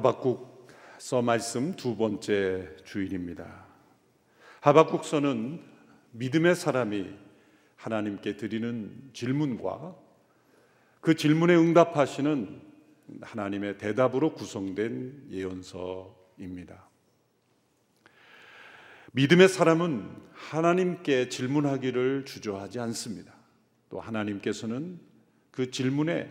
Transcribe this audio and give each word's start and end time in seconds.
하박국서 0.00 1.22
말씀 1.22 1.74
두 1.76 1.96
번째 1.96 2.68
주일입니다. 2.84 3.66
하박국서는 4.60 5.62
믿음의 6.12 6.54
사람이 6.54 7.14
하나님께 7.76 8.36
드리는 8.36 9.10
질문과 9.12 9.96
그 11.00 11.14
질문에 11.14 11.54
응답하시는 11.54 12.62
하나님의 13.22 13.78
대답으로 13.78 14.34
구성된 14.34 15.28
예언서입니다. 15.30 16.88
믿음의 19.12 19.48
사람은 19.48 20.08
하나님께 20.32 21.28
질문하기를 21.28 22.24
주저하지 22.24 22.80
않습니다. 22.80 23.34
또 23.88 24.00
하나님께서는 24.00 25.00
그 25.50 25.70
질문에 25.70 26.30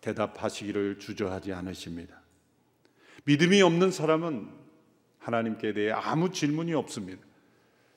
대답하시기를 0.00 0.98
주저하지 0.98 1.52
않으십니다. 1.52 2.25
믿음이 3.26 3.60
없는 3.60 3.90
사람은 3.90 4.48
하나님께 5.18 5.72
대해 5.72 5.90
아무 5.90 6.30
질문이 6.30 6.74
없습니다. 6.74 7.20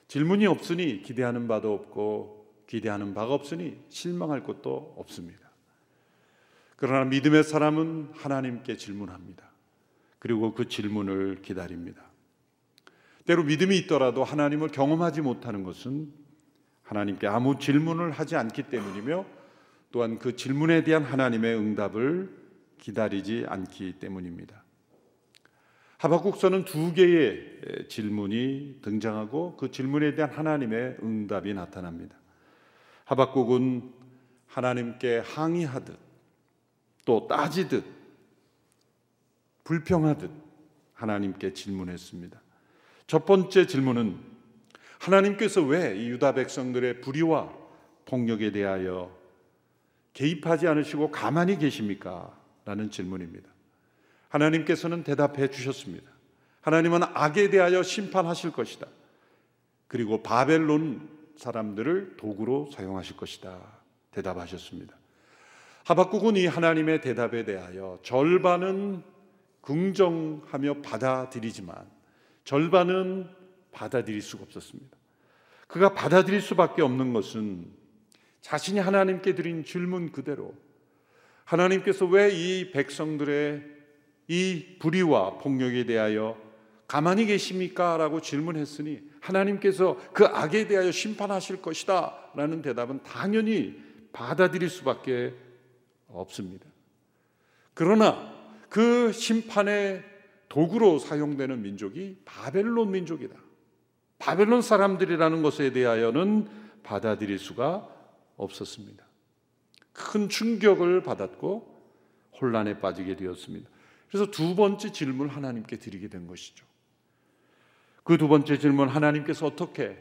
질문이 0.08 0.46
없으니 0.46 1.02
기대하는 1.02 1.46
바도 1.46 1.72
없고 1.72 2.64
기대하는 2.66 3.14
바가 3.14 3.32
없으니 3.34 3.80
실망할 3.88 4.42
것도 4.42 4.94
없습니다. 4.98 5.48
그러나 6.74 7.04
믿음의 7.04 7.44
사람은 7.44 8.10
하나님께 8.14 8.76
질문합니다. 8.76 9.48
그리고 10.18 10.52
그 10.52 10.68
질문을 10.68 11.42
기다립니다. 11.42 12.02
때로 13.24 13.44
믿음이 13.44 13.76
있더라도 13.78 14.24
하나님을 14.24 14.68
경험하지 14.68 15.20
못하는 15.20 15.62
것은 15.62 16.12
하나님께 16.82 17.28
아무 17.28 17.56
질문을 17.58 18.10
하지 18.10 18.34
않기 18.34 18.64
때문이며 18.64 19.24
또한 19.92 20.18
그 20.18 20.34
질문에 20.34 20.82
대한 20.82 21.04
하나님의 21.04 21.56
응답을 21.56 22.36
기다리지 22.78 23.44
않기 23.48 24.00
때문입니다. 24.00 24.59
하박국서는 26.00 26.64
두 26.64 26.94
개의 26.94 27.86
질문이 27.88 28.78
등장하고 28.80 29.56
그 29.58 29.70
질문에 29.70 30.14
대한 30.14 30.30
하나님의 30.30 30.96
응답이 31.02 31.52
나타납니다. 31.52 32.16
하박국은 33.04 33.92
하나님께 34.46 35.18
항의하듯 35.18 35.98
또 37.04 37.28
따지듯 37.28 37.84
불평하듯 39.64 40.30
하나님께 40.94 41.52
질문했습니다. 41.52 42.40
첫 43.06 43.26
번째 43.26 43.66
질문은 43.66 44.18
하나님께서 45.00 45.60
왜이 45.62 46.08
유다 46.08 46.32
백성들의 46.32 47.02
불의와 47.02 47.52
폭력에 48.06 48.52
대하여 48.52 49.14
개입하지 50.14 50.66
않으시고 50.66 51.10
가만히 51.10 51.58
계십니까? 51.58 52.34
라는 52.64 52.90
질문입니다. 52.90 53.50
하나님께서는 54.30 55.04
대답해 55.04 55.48
주셨습니다. 55.48 56.10
하나님은 56.62 57.02
악에 57.02 57.50
대하여 57.50 57.82
심판하실 57.82 58.52
것이다. 58.52 58.86
그리고 59.86 60.22
바벨론 60.22 61.08
사람들을 61.36 62.16
도구로 62.16 62.70
사용하실 62.72 63.16
것이다. 63.16 63.58
대답하셨습니다. 64.12 64.94
하박국은 65.84 66.36
이 66.36 66.46
하나님의 66.46 67.00
대답에 67.00 67.44
대하여 67.44 67.98
절반은 68.02 69.02
긍정하며 69.62 70.82
받아들이지만 70.82 71.76
절반은 72.44 73.28
받아들일 73.72 74.22
수가 74.22 74.44
없었습니다. 74.44 74.96
그가 75.66 75.94
받아들일 75.94 76.40
수밖에 76.40 76.82
없는 76.82 77.12
것은 77.12 77.70
자신이 78.40 78.78
하나님께 78.78 79.34
드린 79.34 79.64
질문 79.64 80.12
그대로 80.12 80.54
하나님께서 81.44 82.06
왜 82.06 82.30
이 82.32 82.70
백성들의 82.70 83.79
이 84.30 84.76
불의와 84.78 85.38
폭력에 85.38 85.86
대하여 85.86 86.38
가만히 86.86 87.26
계십니까? 87.26 87.96
라고 87.96 88.20
질문했으니 88.20 89.00
하나님께서 89.18 89.98
그 90.12 90.24
악에 90.24 90.68
대하여 90.68 90.92
심판하실 90.92 91.60
것이다 91.60 92.30
라는 92.36 92.62
대답은 92.62 93.02
당연히 93.02 93.76
받아들일 94.12 94.70
수밖에 94.70 95.34
없습니다. 96.06 96.64
그러나 97.74 98.32
그 98.68 99.10
심판의 99.10 100.04
도구로 100.48 101.00
사용되는 101.00 101.60
민족이 101.60 102.18
바벨론 102.24 102.92
민족이다. 102.92 103.34
바벨론 104.20 104.62
사람들이라는 104.62 105.42
것에 105.42 105.72
대하여는 105.72 106.48
받아들일 106.84 107.40
수가 107.40 107.88
없었습니다. 108.36 109.04
큰 109.92 110.28
충격을 110.28 111.02
받았고 111.02 111.80
혼란에 112.40 112.78
빠지게 112.78 113.16
되었습니다. 113.16 113.68
그래서 114.10 114.30
두 114.30 114.56
번째 114.56 114.90
질문을 114.90 115.34
하나님께 115.34 115.78
드리게 115.78 116.08
된 116.08 116.26
것이죠. 116.26 116.66
그 118.02 118.18
두 118.18 118.26
번째 118.26 118.58
질문 118.58 118.88
하나님께서 118.88 119.46
어떻게 119.46 119.96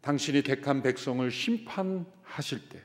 당신이 0.00 0.42
택한 0.42 0.80
백성을 0.80 1.28
심판하실 1.28 2.68
때 2.68 2.80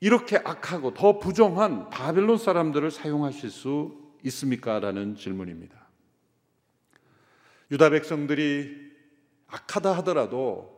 이렇게 0.00 0.38
악하고 0.38 0.94
더 0.94 1.18
부정한 1.18 1.90
바벨론 1.90 2.38
사람들을 2.38 2.90
사용하실 2.90 3.50
수 3.50 3.98
있습니까? 4.22 4.80
라는 4.80 5.14
질문입니다. 5.14 5.86
유다 7.70 7.90
백성들이 7.90 8.92
악하다 9.48 9.92
하더라도 9.98 10.74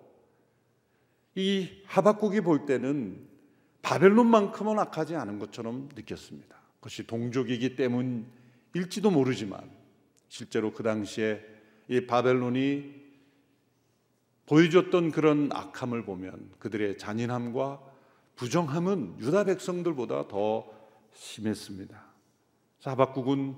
이 1.37 1.83
하박국이 1.87 2.41
볼 2.41 2.67
때는 2.67 3.29
바벨론만큼은 3.83 4.79
악하지 4.79 5.15
않은 5.15 5.39
것처럼 5.39 5.89
느꼈습니다. 5.95 6.57
그것이 6.87 7.05
동족이기 7.05 7.75
때문일지도 7.75 9.11
모르지만 9.11 9.61
실제로 10.29 10.73
그 10.73 10.85
당시에 10.85 11.45
이 11.89 12.07
바벨론이 12.07 12.95
보여줬던 14.47 15.11
그런 15.11 15.51
악함을 15.53 16.05
보면 16.05 16.53
그들의 16.61 16.97
잔인함과 16.99 17.81
부정함은 18.37 19.17
유다 19.19 19.45
백성들보다 19.45 20.29
더 20.29 20.71
심했습니다. 21.13 22.05
하박국은 22.85 23.57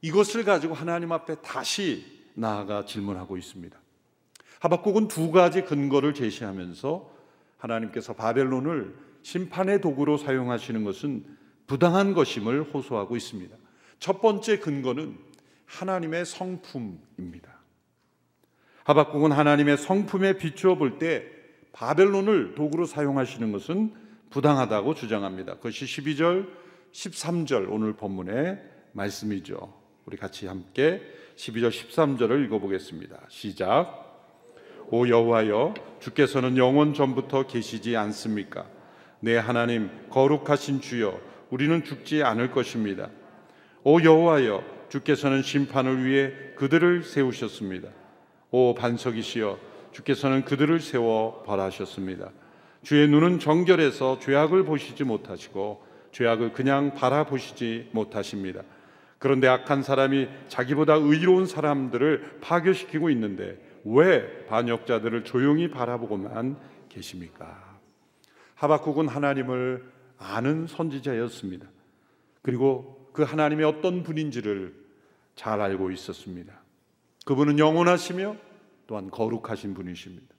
이것을 0.00 0.44
가지고 0.44 0.72
하나님 0.72 1.12
앞에 1.12 1.42
다시 1.42 2.24
나아가 2.32 2.86
질문하고 2.86 3.36
있습니다. 3.36 3.78
하박국은 4.60 5.08
두 5.08 5.30
가지 5.30 5.62
근거를 5.64 6.14
제시하면서 6.14 7.14
하나님께서 7.58 8.14
바벨론을 8.14 8.96
심판의 9.24 9.82
도구로 9.82 10.16
사용하시는 10.16 10.84
것은 10.84 11.38
부당한 11.70 12.14
것임을 12.14 12.64
호소하고 12.64 13.16
있습니다. 13.16 13.56
첫 14.00 14.20
번째 14.20 14.58
근거는 14.58 15.16
하나님의 15.66 16.26
성품입니다. 16.26 17.60
하박국은 18.82 19.30
하나님의 19.30 19.76
성품에 19.76 20.36
비추어 20.36 20.74
볼 20.74 20.98
때 20.98 21.24
바벨론을 21.70 22.56
도구로 22.56 22.86
사용하시는 22.86 23.52
것은 23.52 23.94
부당하다고 24.30 24.94
주장합니다. 24.94 25.58
그것이 25.58 25.84
12절, 25.84 26.48
13절 26.90 27.68
오늘 27.70 27.92
본문의 27.92 28.58
말씀이죠. 28.90 29.72
우리 30.06 30.16
같이 30.16 30.48
함께 30.48 31.00
12절, 31.36 31.70
13절을 31.70 32.44
읽어보겠습니다. 32.46 33.16
시작. 33.28 34.26
오 34.88 35.06
여호와여, 35.06 35.74
주께서는 36.00 36.56
영원 36.56 36.94
전부터 36.94 37.46
계시지 37.46 37.96
않습니까? 37.96 38.66
내 39.20 39.36
하나님 39.36 39.88
거룩하신 40.10 40.80
주여 40.80 41.29
우리는 41.50 41.84
죽지 41.84 42.22
않을 42.22 42.50
것입니다. 42.50 43.10
오 43.82 44.02
여호와여 44.02 44.64
주께서는 44.88 45.42
심판을 45.42 46.04
위해 46.04 46.32
그들을 46.56 47.02
세우셨습니다. 47.04 47.88
오 48.50 48.74
반석이시여 48.74 49.58
주께서는 49.92 50.44
그들을 50.44 50.80
세워 50.80 51.42
벌하셨습니다. 51.44 52.30
주의 52.82 53.08
눈은 53.08 53.38
정결해서 53.38 54.18
죄악을 54.20 54.64
보시지 54.64 55.04
못하시고 55.04 55.84
죄악을 56.12 56.52
그냥 56.52 56.94
바라보시지 56.94 57.90
못하십니다. 57.92 58.62
그런데 59.18 59.48
악한 59.48 59.82
사람이 59.82 60.28
자기보다 60.48 60.94
의로운 60.94 61.46
사람들을 61.46 62.38
파괴시키고 62.40 63.10
있는데 63.10 63.58
왜 63.84 64.46
반역자들을 64.46 65.24
조용히 65.24 65.68
바라보고만 65.68 66.56
계십니까? 66.88 67.78
하박국은 68.54 69.08
하나님을 69.08 69.84
아는 70.20 70.66
선지자였습니다. 70.66 71.66
그리고 72.42 73.10
그 73.12 73.22
하나님의 73.22 73.64
어떤 73.64 74.02
분인지를 74.02 74.74
잘 75.34 75.60
알고 75.60 75.90
있었습니다. 75.90 76.60
그분은 77.24 77.58
영원하시며 77.58 78.36
또한 78.86 79.10
거룩하신 79.10 79.74
분이십니다. 79.74 80.34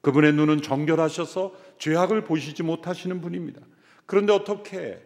그분의 0.00 0.32
눈은 0.34 0.62
정결하셔서 0.62 1.54
죄악을 1.78 2.24
보시지 2.24 2.62
못하시는 2.62 3.20
분입니다. 3.20 3.60
그런데 4.06 4.32
어떻게 4.32 5.04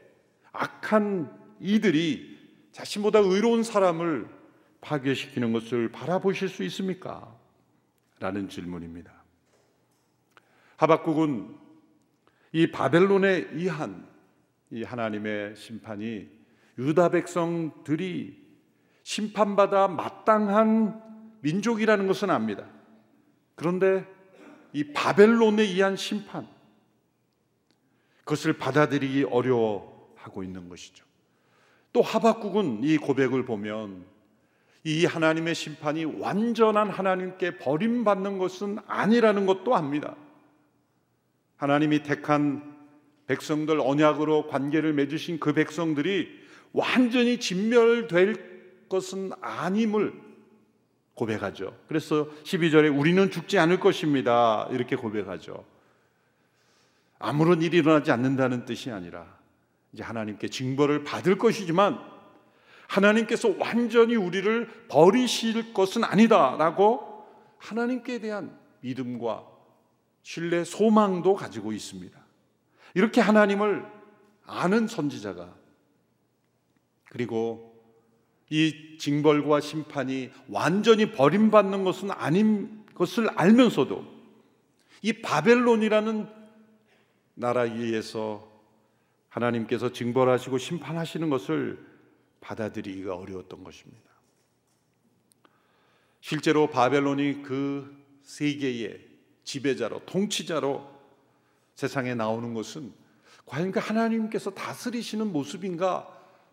악한 0.53 1.57
이들이 1.61 2.39
자신보다 2.73 3.21
의로운 3.21 3.63
사람을 3.63 4.29
파괴시키는 4.83 5.53
것을 5.53 5.91
바라보실 5.91 6.49
수 6.49 6.63
있습니까? 6.65 7.35
라는 8.19 8.51
질문입니다. 8.51 9.13
하박국은 10.77 11.57
이 12.53 12.71
바벨론에 12.71 13.49
의한 13.53 14.10
이 14.71 14.83
하나님의 14.83 15.57
심판이 15.57 16.29
유다 16.79 17.11
백성들이 17.11 18.41
심판받아 19.03 19.89
마땅한 19.89 21.03
민족이라는 21.41 22.07
것은 22.07 22.31
압니다. 22.31 22.67
그런데 23.55 24.07
이 24.73 24.93
바벨론에 24.93 25.63
의한 25.63 25.97
심판, 25.97 26.47
그것을 28.19 28.53
받아들이기 28.55 29.25
어려워하고 29.25 30.45
있는 30.45 30.69
것이죠. 30.69 31.05
또 31.93 32.03
하박국은 32.03 32.85
이 32.85 32.97
고백을 32.97 33.45
보면 33.45 34.05
이 34.85 35.05
하나님의 35.05 35.55
심판이 35.55 36.05
완전한 36.05 36.89
하나님께 36.89 37.59
버림받는 37.59 38.39
것은 38.39 38.79
아니라는 38.87 39.47
것도 39.47 39.75
압니다. 39.75 40.15
하나님이 41.57 42.03
택한 42.03 42.70
백성들 43.31 43.81
언약으로 43.81 44.49
관계를 44.49 44.93
맺으신 44.93 45.39
그 45.39 45.53
백성들이 45.53 46.29
완전히 46.73 47.39
진멸될 47.39 48.89
것은 48.89 49.31
아님을 49.41 50.13
고백하죠. 51.15 51.77
그래서 51.87 52.29
12절에 52.43 52.99
우리는 52.99 53.31
죽지 53.31 53.57
않을 53.61 53.79
것입니다. 53.79 54.67
이렇게 54.73 54.97
고백하죠. 54.97 55.65
아무런 57.21 57.63
일이 57.63 57.77
일어나지 57.77 58.11
않는다는 58.11 58.65
뜻이 58.65 58.91
아니라 58.91 59.39
이제 59.93 60.03
하나님께 60.03 60.49
징벌을 60.49 61.05
받을 61.05 61.39
것이지만 61.39 62.01
하나님께서 62.89 63.55
완전히 63.61 64.17
우리를 64.17 64.87
버리실 64.89 65.73
것은 65.73 66.03
아니다라고 66.03 67.29
하나님께 67.59 68.19
대한 68.19 68.59
믿음과 68.81 69.47
신뢰, 70.25 70.65
소망도 70.65 71.35
가지고 71.37 71.73
있습니다. 71.73 72.20
이렇게 72.95 73.21
하나님을 73.21 73.87
아는 74.45 74.87
선지자가 74.87 75.55
그리고 77.11 77.71
이 78.49 78.99
징벌과 78.99 79.61
심판이 79.61 80.31
완전히 80.49 81.13
버림받는 81.13 81.85
것은 81.85 82.11
아닌 82.11 82.85
것을 82.95 83.29
알면서도 83.31 84.05
이 85.03 85.13
바벨론이라는 85.23 86.29
나라에 87.35 87.71
의해서 87.71 88.51
하나님께서 89.29 89.93
징벌하시고 89.93 90.59
심판하시는 90.59 91.31
것을 91.31 91.79
받아들이기가 92.41 93.15
어려웠던 93.15 93.65
것입니다. 93.65 94.11
실제로 96.21 96.69
바벨론이 96.69 97.43
그 97.43 97.97
세계의 98.23 99.01
지배자로 99.45 100.05
통치자로 100.07 101.00
세상에 101.81 102.15
나오는 102.15 102.53
것은 102.53 102.93
과연 103.47 103.73
그 103.73 103.79
하나님께서 103.79 104.51
다스리시는 104.51 105.33
모습인가? 105.33 106.07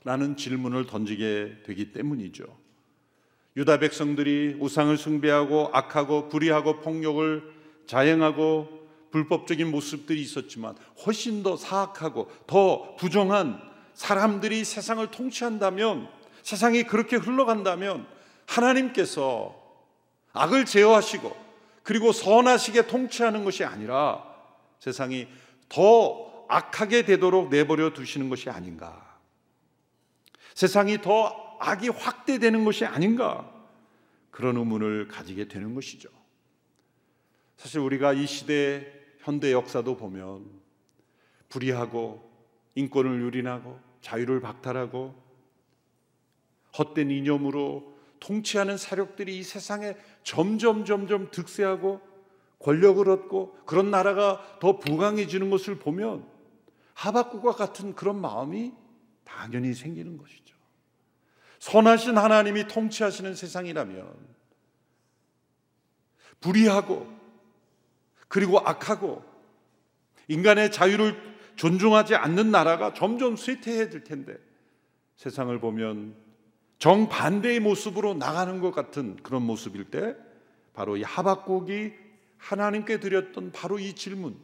라는 0.05 0.37
질문을 0.37 0.87
던지게 0.87 1.63
되기 1.65 1.91
때문이죠. 1.91 2.45
유다 3.57 3.79
백성들이 3.79 4.55
우상을 4.61 4.95
숭배하고 4.95 5.71
악하고 5.73 6.29
불의하고 6.29 6.79
폭력을 6.79 7.43
자행하고 7.87 8.69
불법적인 9.11 9.69
모습들이 9.69 10.21
있었지만 10.21 10.77
훨씬 11.05 11.43
더 11.43 11.57
사악하고 11.57 12.31
더 12.47 12.95
부정한 12.95 13.59
사람들이 13.95 14.63
세상을 14.63 15.05
통치한다면 15.11 16.07
세상이 16.41 16.83
그렇게 16.83 17.17
흘러간다면 17.17 18.07
하나님께서 18.45 19.61
악을 20.31 20.63
제어하시고 20.63 21.35
그리고 21.83 22.13
선하시게 22.13 22.87
통치하는 22.87 23.43
것이 23.43 23.65
아니라 23.65 24.26
세상이 24.79 25.27
더 25.69 26.45
악하게 26.49 27.03
되도록 27.03 27.49
내버려 27.49 27.93
두시는 27.93 28.29
것이 28.29 28.49
아닌가. 28.49 29.19
세상이 30.53 31.01
더 31.01 31.57
악이 31.59 31.89
확대되는 31.89 32.63
것이 32.65 32.85
아닌가. 32.85 33.53
그런 34.31 34.57
의문을 34.57 35.07
가지게 35.07 35.47
되는 35.47 35.73
것이죠. 35.73 36.09
사실 37.57 37.79
우리가 37.79 38.13
이 38.13 38.27
시대 38.27 38.91
현대 39.19 39.51
역사도 39.51 39.97
보면 39.97 40.45
불의하고 41.49 42.31
인권을 42.75 43.21
유린하고 43.21 43.79
자유를 44.01 44.41
박탈하고 44.41 45.15
헛된 46.77 47.09
이념으로 47.09 47.97
통치하는 48.19 48.77
세력들이 48.77 49.37
이 49.37 49.43
세상에 49.43 49.95
점점 50.23 50.85
점점 50.85 51.29
득세하고 51.31 52.01
권력을 52.59 53.07
얻고 53.07 53.59
그런 53.65 53.91
나라가 53.91 54.41
더 54.59 54.79
부강해지는 54.79 55.49
것을 55.49 55.77
보면 55.77 56.27
하박국과 56.93 57.53
같은 57.53 57.93
그런 57.93 58.19
마음이 58.19 58.73
당연히 59.23 59.73
생기는 59.73 60.17
것이죠. 60.17 60.55
선하신 61.59 62.17
하나님이 62.17 62.67
통치하시는 62.67 63.35
세상이라면 63.35 64.37
불의하고 66.39 67.07
그리고 68.27 68.59
악하고 68.59 69.23
인간의 70.27 70.71
자유를 70.71 71.37
존중하지 71.55 72.15
않는 72.15 72.51
나라가 72.51 72.93
점점 72.93 73.35
쇠퇴해질 73.35 74.03
텐데 74.03 74.37
세상을 75.15 75.57
보면 75.59 76.15
정반대의 76.79 77.59
모습으로 77.59 78.13
나가는 78.13 78.59
것 78.61 78.71
같은 78.71 79.17
그런 79.23 79.43
모습일 79.43 79.85
때 79.85 80.15
바로 80.73 80.95
이 80.95 81.03
하박국이 81.03 81.93
하나님께 82.37 82.99
드렸던 82.99 83.51
바로 83.51 83.79
이 83.79 83.93
질문 83.93 84.37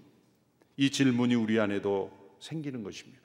이 0.77 0.89
질문이 0.89 1.35
우리 1.35 1.59
안에도 1.59 2.11
생기는 2.39 2.83
것입니다. 2.83 3.21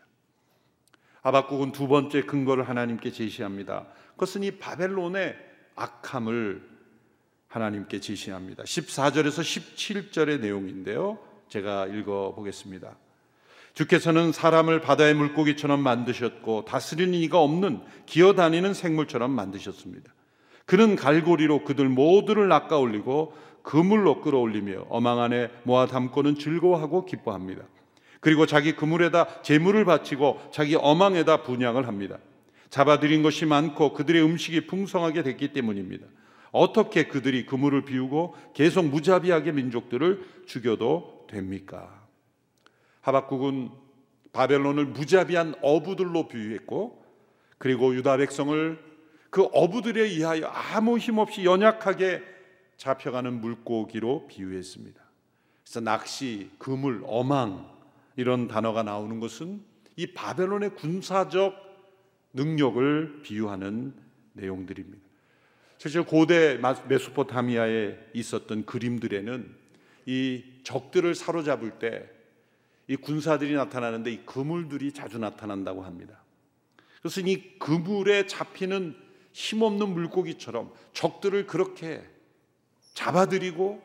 하박국은 1.23 1.73
두 1.73 1.89
번째 1.89 2.23
근거를 2.23 2.69
하나님께 2.69 3.11
제시합니다. 3.11 3.87
그것은 4.13 4.43
이 4.45 4.53
바벨론의 4.53 5.37
악함을 5.75 6.69
하나님께 7.49 8.01
제시합니다. 8.01 8.63
14절에서 8.63 9.41
17절의 9.41 10.41
내용인데요. 10.41 11.19
제가 11.49 11.87
읽어 11.87 12.35
보겠습니다. 12.35 12.97
주께서는 13.75 14.33
사람을 14.33 14.81
바다의 14.81 15.15
물고기처럼 15.15 15.81
만드셨고 15.81 16.65
다스리는 16.65 17.15
이가 17.15 17.41
없는 17.41 17.81
기어다니는 18.07 18.75
생물처럼 18.75 19.31
만드셨습니다. 19.31 20.13
그는 20.67 20.97
갈고리로 20.97 21.65
그들 21.65 21.89
모두를 21.89 22.49
낚아올리고 22.49 23.35
그물로 23.63 24.21
끌어올리며 24.21 24.87
어망 24.89 25.21
안에 25.21 25.51
모아 25.65 25.87
담고는 25.87 26.37
즐거워하고 26.37 27.05
기뻐합니다. 27.05 27.65
그리고 28.21 28.47
자기 28.47 28.75
그물에다 28.75 29.43
재물을 29.43 29.85
바치고 29.85 30.51
자기 30.51 30.77
어망에다 30.77 31.43
분양을 31.43 31.87
합니다. 31.87 32.19
잡아들인 32.71 33.23
것이 33.23 33.47
많고 33.47 33.93
그들의 33.93 34.23
음식이 34.23 34.67
풍성하게 34.67 35.23
됐기 35.23 35.53
때문입니다. 35.53 36.07
어떻게 36.51 37.05
그들이 37.05 37.47
그물을 37.47 37.85
비우고 37.85 38.35
계속 38.55 38.87
무자비하게 38.87 39.53
민족들을 39.53 40.25
죽여도 40.47 41.27
됩니까? 41.29 42.07
하박국은 43.03 43.71
바벨론을 44.33 44.87
무자비한 44.87 45.55
어부들로 45.63 46.29
비유했고 46.29 47.05
그리고 47.59 47.95
유다 47.95 48.17
백성을 48.19 48.79
그 49.31 49.43
어부들에 49.53 50.03
의하여 50.03 50.47
아무 50.47 50.99
힘없이 50.99 51.45
연약하게 51.45 52.23
잡혀가는 52.79 53.41
물고기로 53.41 54.29
비유했습니다. 54.29 55.01
그래서 55.63 55.81
낚시, 55.81 56.51
그물, 56.59 57.03
어망 57.07 57.69
이런 58.17 58.49
단어가 58.49 58.83
나오는 58.83 59.21
것은 59.21 59.63
이 59.97 60.15
바벨론의 60.15 60.77
군사적 60.77 61.55
능력을 62.33 63.21
비유하는 63.23 63.95
내용들입니다. 64.33 65.07
사실 65.77 66.03
고대 66.05 66.59
메소포타미아에 66.89 67.99
있었던 68.15 68.65
그림들에는 68.65 69.55
이 70.07 70.45
적들을 70.63 71.15
사로잡을 71.15 71.79
때 71.79 72.19
이 72.89 72.97
군사들이 72.97 73.55
나타나는데 73.55 74.11
이 74.11 74.17
그물들이 74.25 74.93
자주 74.93 75.19
나타난다고 75.19 75.83
합니다. 75.83 76.23
그래서 77.01 77.21
이 77.21 77.59
그물에 77.59 78.27
잡히는 78.27 78.97
힘없는 79.33 79.91
물고기처럼 79.91 80.73
적들을 80.95 81.47
그렇게 81.47 82.03
잡아들이고 82.99 83.81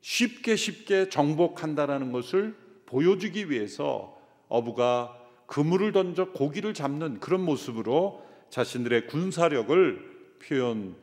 쉽게 0.00 0.54
쉽게 0.54 1.08
정복한다라는 1.08 2.12
것을 2.12 2.56
보여주기 2.86 3.50
위해서 3.50 4.16
어부가 4.48 5.18
그물을 5.46 5.90
던져 5.90 6.30
고기를 6.30 6.72
잡는 6.72 7.18
그런 7.18 7.40
모습으로 7.44 8.24
자신들의 8.50 9.08
군사력을 9.08 10.38
표현한 10.40 10.94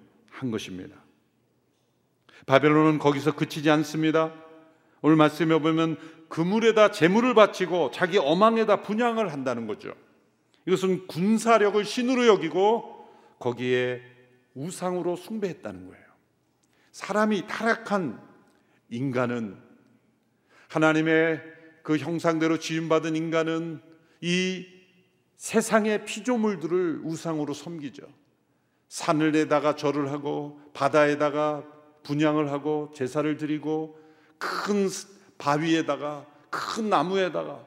것입니다. 0.50 0.96
바벨론은 2.46 3.00
거기서 3.00 3.36
그치지 3.36 3.70
않습니다. 3.70 4.34
오늘 5.02 5.18
말씀에 5.18 5.60
보면 5.60 5.98
그물에다 6.30 6.92
재물을 6.92 7.34
바치고 7.34 7.92
자기 7.92 8.18
어망에다 8.18 8.82
분양을 8.82 9.34
한다는 9.34 9.68
거죠. 9.68 9.94
이것은 10.66 11.08
군사력을 11.08 11.84
신으로 11.84 12.28
여기고 12.28 13.10
거기에 13.40 14.02
우상으로 14.54 15.18
숭배했다는 15.18 15.88
거예요. 15.90 16.05
사람이 16.96 17.46
타락한 17.48 18.22
인간은 18.90 19.62
하나님의 20.70 21.42
그 21.84 21.98
형상대로 21.98 22.58
지음받은 22.58 23.18
인간은 23.18 23.82
이 24.22 24.66
세상의 25.36 26.06
피조물들을 26.06 27.02
우상으로 27.04 27.54
섬기죠. 27.54 28.04
산을에다가 28.88 29.76
절을 29.76 30.10
하고 30.10 30.58
바다에다가 30.74 31.66
분양을 32.04 32.50
하고 32.50 32.90
제사를 32.96 33.36
드리고 33.36 34.00
큰 34.38 34.88
바위에다가 35.38 36.26
큰 36.50 36.90
나무에다가 36.90 37.66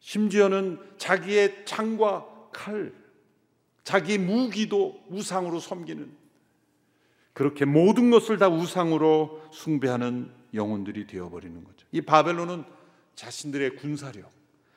심지어는 0.00 0.78
자기의 0.98 1.64
창과 1.64 2.50
칼, 2.52 2.92
자기 3.84 4.18
무기도 4.18 5.02
우상으로 5.08 5.60
섬기는 5.60 6.21
그렇게 7.32 7.64
모든 7.64 8.10
것을 8.10 8.38
다 8.38 8.48
우상으로 8.48 9.42
숭배하는 9.52 10.30
영혼들이 10.54 11.06
되어버리는 11.06 11.64
거죠. 11.64 11.86
이 11.92 12.00
바벨론은 12.00 12.64
자신들의 13.14 13.76
군사력, 13.76 14.30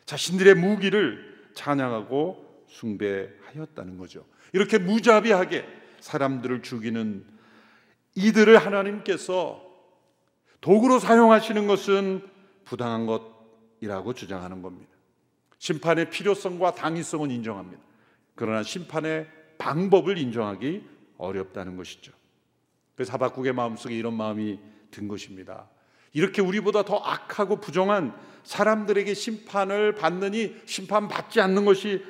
자신들의 0.06 0.56
무기를 0.56 1.50
찬양하고 1.54 2.66
숭배하였다는 2.68 3.98
거죠. 3.98 4.26
이렇게 4.54 4.78
무자비하게 4.78 5.66
사람들을 6.00 6.62
죽이는 6.62 7.26
이들을 8.16 8.58
하나님께서 8.58 9.64
도구로 10.62 11.00
사용하시는 11.00 11.68
것은 11.68 12.28
부당한 12.64 13.06
것이라고 13.06 14.14
주장하는 14.14 14.62
겁니다. 14.62 14.92
심판의 15.60 16.10
필요성과 16.10 16.76
당위성은 16.76 17.32
인정합니다. 17.32 17.82
그러나 18.36 18.64
심판의 18.64 19.28
방법을 19.58 20.18
인정하기 20.18 20.84
어렵다는 21.18 21.78
것이죠. 21.78 22.12
그래서 22.96 23.14
하박국의 23.14 23.54
마음속에 23.54 23.96
이런 23.96 24.16
마음이 24.16 24.60
든 24.92 25.08
것입니다. 25.08 25.70
이렇게 26.14 26.42
우리보다 26.42 26.84
더 26.84 26.98
악하고 26.98 27.60
부정한 27.60 28.18
사람들에게 28.44 29.14
심판을 29.14 29.96
받느니 29.96 30.56
심판받지 30.66 31.42
않는 31.42 31.66
것이 31.66 32.04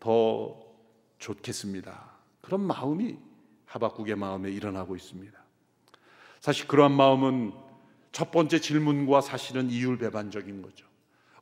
더 0.00 0.60
좋겠습니다. 1.18 2.10
그런 2.42 2.60
마음이 2.60 3.16
하박국의 3.64 4.16
마음에 4.16 4.50
일어나고 4.50 4.96
있습니다. 4.96 5.38
사실 6.40 6.68
그러한 6.68 6.92
마음은 6.92 7.52
첫 8.12 8.30
번째 8.30 8.60
질문과 8.60 9.20
사실은 9.20 9.70
이율배반적인 9.70 10.62
거죠. 10.62 10.86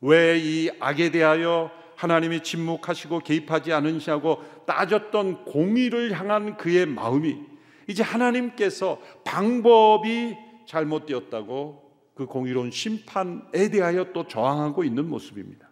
왜 0.00 0.38
이 0.38 0.70
악에 0.80 1.10
대하여 1.10 1.70
하나님이 1.96 2.42
침묵하시고 2.42 3.20
개입하지 3.20 3.72
않으시고 3.72 4.64
따졌던 4.66 5.44
공의를 5.44 6.18
향한 6.18 6.56
그의 6.56 6.86
마음이 6.86 7.53
이제 7.88 8.02
하나님께서 8.02 9.00
방법이 9.24 10.36
잘못되었다고 10.66 11.84
그 12.14 12.26
공의로운 12.26 12.70
심판에 12.70 13.70
대하여 13.70 14.12
또 14.12 14.26
저항하고 14.28 14.84
있는 14.84 15.08
모습입니다. 15.08 15.68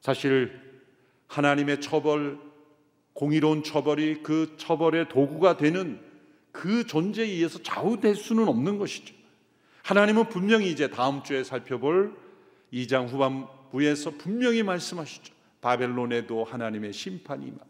사실 0.00 0.60
하나님의 1.28 1.80
처벌, 1.80 2.38
공의로운 3.12 3.62
처벌이 3.62 4.22
그 4.22 4.54
처벌의 4.56 5.08
도구가 5.08 5.56
되는 5.56 6.00
그 6.52 6.86
존재에 6.86 7.26
의해서 7.26 7.62
좌우될 7.62 8.16
수는 8.16 8.48
없는 8.48 8.78
것이죠. 8.78 9.14
하나님은 9.82 10.28
분명히 10.28 10.70
이제 10.70 10.88
다음 10.88 11.22
주에 11.22 11.44
살펴볼 11.44 12.16
2장 12.72 13.08
후반부에서 13.08 14.12
분명히 14.12 14.62
말씀하시죠. 14.62 15.32
바벨론에도 15.60 16.44
하나님의 16.44 16.92
심판이 16.92 17.46
임하. 17.46 17.69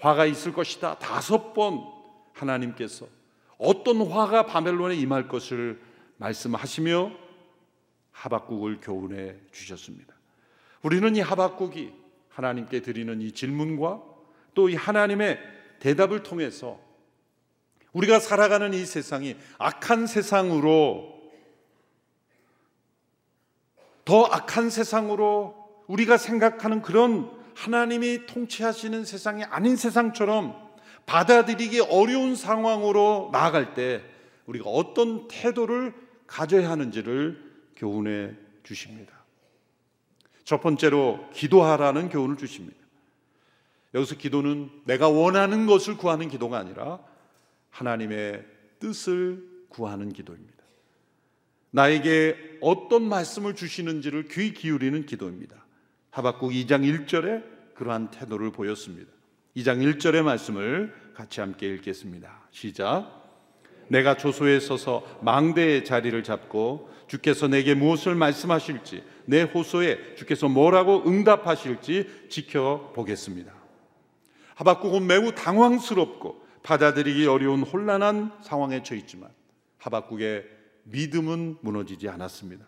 화가 0.00 0.26
있을 0.26 0.52
것이다. 0.52 0.98
다섯 0.98 1.54
번 1.54 1.84
하나님께서 2.32 3.06
어떤 3.58 4.00
화가 4.02 4.46
바벨론에 4.46 4.94
임할 4.96 5.28
것을 5.28 5.80
말씀하시며 6.18 7.10
하박국을 8.12 8.80
교훈해 8.80 9.36
주셨습니다. 9.52 10.14
우리는 10.82 11.16
이 11.16 11.20
하박국이 11.20 11.92
하나님께 12.28 12.82
드리는 12.82 13.20
이 13.20 13.32
질문과 13.32 14.02
또 14.54 14.68
이 14.68 14.74
하나님의 14.74 15.38
대답을 15.78 16.24
통해서 16.24 16.80
우리가 17.92 18.18
살아가는 18.18 18.74
이 18.74 18.84
세상이 18.84 19.36
악한 19.58 20.08
세상으로 20.08 21.16
더 24.04 24.24
악한 24.24 24.70
세상으로 24.70 25.84
우리가 25.86 26.16
생각하는 26.16 26.82
그런 26.82 27.30
하나님이 27.58 28.26
통치하시는 28.26 29.04
세상이 29.04 29.42
아닌 29.42 29.74
세상처럼 29.74 30.54
받아들이기 31.06 31.80
어려운 31.80 32.36
상황으로 32.36 33.30
나아갈 33.32 33.74
때 33.74 34.00
우리가 34.46 34.70
어떤 34.70 35.26
태도를 35.26 35.92
가져야 36.28 36.70
하는지를 36.70 37.42
교훈해 37.74 38.32
주십니다. 38.62 39.12
첫 40.44 40.60
번째로 40.60 41.28
기도하라는 41.32 42.10
교훈을 42.10 42.36
주십니다. 42.36 42.78
여기서 43.92 44.14
기도는 44.16 44.70
내가 44.84 45.08
원하는 45.08 45.66
것을 45.66 45.96
구하는 45.96 46.28
기도가 46.28 46.58
아니라 46.58 47.00
하나님의 47.70 48.44
뜻을 48.78 49.42
구하는 49.68 50.12
기도입니다. 50.12 50.58
나에게 51.72 52.58
어떤 52.60 53.02
말씀을 53.08 53.56
주시는지를 53.56 54.28
귀 54.28 54.54
기울이는 54.54 55.06
기도입니다. 55.06 55.67
하박국 56.18 56.50
2장 56.50 56.82
1절에 56.82 57.44
그러한 57.76 58.10
태도를 58.10 58.50
보였습니다. 58.50 59.08
2장 59.56 59.78
1절의 59.78 60.22
말씀을 60.22 60.92
같이 61.14 61.38
함께 61.38 61.68
읽겠습니다. 61.74 62.48
시작. 62.50 63.06
내가 63.86 64.16
조소에 64.16 64.58
서서 64.58 65.06
망대의 65.22 65.84
자리를 65.84 66.20
잡고 66.24 66.90
주께서 67.06 67.46
내게 67.46 67.74
무엇을 67.74 68.16
말씀하실지 68.16 69.04
내 69.26 69.42
호소에 69.42 70.16
주께서 70.16 70.48
뭐라고 70.48 71.04
응답하실지 71.06 72.26
지켜보겠습니다. 72.28 73.52
하박국은 74.56 75.06
매우 75.06 75.32
당황스럽고 75.36 76.44
받아들이기 76.64 77.28
어려운 77.28 77.62
혼란한 77.62 78.32
상황에 78.42 78.82
처했지만 78.82 79.30
하박국의 79.78 80.46
믿음은 80.82 81.58
무너지지 81.60 82.08
않았습니다. 82.08 82.66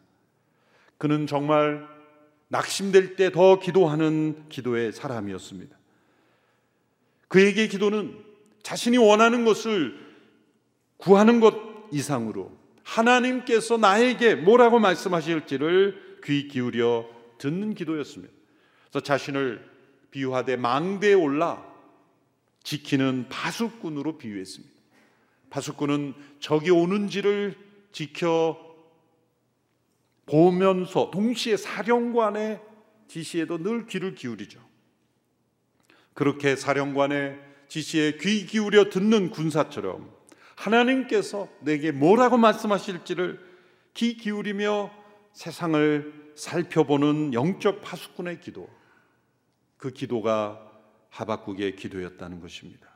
그는 0.99 1.27
정말 1.27 2.00
낙심될 2.51 3.15
때 3.15 3.31
더 3.31 3.61
기도하는 3.61 4.49
기도의 4.49 4.93
사람이었습니다. 4.93 5.77
그에게 7.29 7.69
기도는 7.69 8.19
자신이 8.65 8.99
원하는 8.99 9.45
것을 9.45 9.95
구하는 10.97 11.39
것 11.39 11.55
이상으로 11.93 12.53
하나님께서 12.83 13.77
나에게 13.77 14.35
뭐라고 14.35 14.81
말씀하실지를 14.81 16.21
귀 16.25 16.49
기울여 16.49 17.09
듣는 17.39 17.75
기도였습니다. 17.75 18.35
그래서 18.91 19.01
자신을 19.05 19.65
비유하되 20.11 20.57
망대에 20.57 21.15
올라 21.15 21.65
지키는 22.65 23.27
바수꾼으로 23.29 24.19
비유했습니다. 24.19 24.75
바수꾼은 25.51 26.15
적이 26.41 26.71
오는지를 26.71 27.57
지켜 27.93 28.70
보면서 30.27 31.11
동시에 31.11 31.57
사령관의 31.57 32.61
지시에도 33.09 33.59
늘 33.59 33.87
귀를 33.87 34.15
기울이죠. 34.15 34.61
그렇게 36.15 36.57
사령관의 36.57 37.39
지시에 37.69 38.19
귀 38.19 38.47
기울여 38.47 38.91
듣는 38.91 39.31
군사처럼 39.31 40.13
하나님께서 40.57 41.49
내게 41.61 41.93
뭐라고 41.93 42.37
말씀하실지를 42.37 43.41
귀 43.95 44.17
기울이며 44.17 44.91
세상을 45.33 46.33
살펴보는 46.35 47.35
영적 47.35 47.81
파수꾼의 47.83 48.41
기도. 48.41 48.69
그 49.77 49.91
기도가 49.91 50.61
하박국의 51.09 51.77
기도였다는 51.77 52.41
것입니다. 52.41 52.89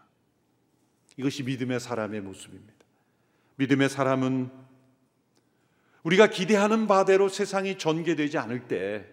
이것이 1.16 1.42
믿음의 1.42 1.80
사람의 1.80 2.20
모습입니다. 2.20 2.74
믿음의 3.56 3.88
사람은 3.88 4.50
우리가 6.04 6.28
기대하는 6.28 6.86
바대로 6.86 7.28
세상이 7.28 7.78
전개되지 7.78 8.38
않을 8.38 8.68
때 8.68 9.06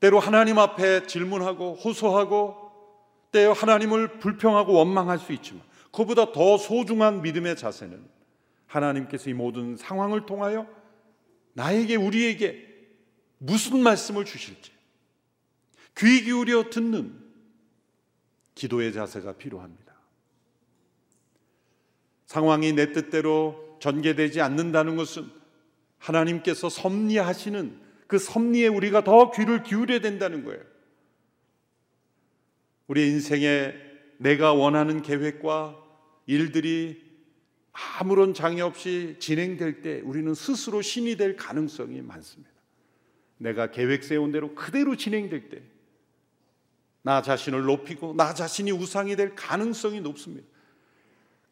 때로 0.00 0.18
하나님 0.18 0.58
앞에 0.58 1.06
질문하고 1.06 1.74
호소하고 1.74 2.62
때로 3.30 3.52
하나님을 3.52 4.18
불평하고 4.18 4.72
원망할 4.72 5.18
수 5.18 5.32
있지만 5.32 5.62
그보다 5.92 6.32
더 6.32 6.58
소중한 6.58 7.22
믿음의 7.22 7.56
자세는 7.56 8.04
하나님께서 8.66 9.30
이 9.30 9.34
모든 9.34 9.76
상황을 9.76 10.26
통하여 10.26 10.66
나에게 11.52 11.96
우리에게 11.96 12.68
무슨 13.38 13.80
말씀을 13.80 14.24
주실지 14.24 14.72
귀 15.98 16.24
기울여 16.24 16.70
듣는 16.70 17.20
기도의 18.54 18.92
자세가 18.92 19.34
필요합니다. 19.34 19.92
상황이 22.26 22.72
내 22.72 22.92
뜻대로 22.92 23.71
전개되지 23.82 24.40
않는다는 24.40 24.94
것은 24.94 25.28
하나님께서 25.98 26.68
섭리하시는 26.68 27.80
그 28.06 28.18
섭리에 28.18 28.68
우리가 28.68 29.02
더 29.02 29.32
귀를 29.32 29.64
기울여야 29.64 30.00
된다는 30.00 30.44
거예요. 30.44 30.62
우리 32.86 33.08
인생에 33.08 33.74
내가 34.18 34.52
원하는 34.52 35.02
계획과 35.02 35.76
일들이 36.26 37.02
아무런 37.98 38.34
장애 38.34 38.60
없이 38.60 39.16
진행될 39.18 39.82
때 39.82 40.00
우리는 40.04 40.32
스스로 40.34 40.80
신이 40.80 41.16
될 41.16 41.34
가능성이 41.34 42.02
많습니다. 42.02 42.52
내가 43.38 43.72
계획 43.72 44.04
세운 44.04 44.30
대로 44.30 44.54
그대로 44.54 44.96
진행될 44.96 45.48
때 45.48 45.72
나 47.02 47.20
자신을 47.20 47.62
높이고 47.64 48.14
나 48.16 48.32
자신이 48.32 48.70
우상이 48.70 49.16
될 49.16 49.34
가능성이 49.34 50.00
높습니다. 50.00 50.46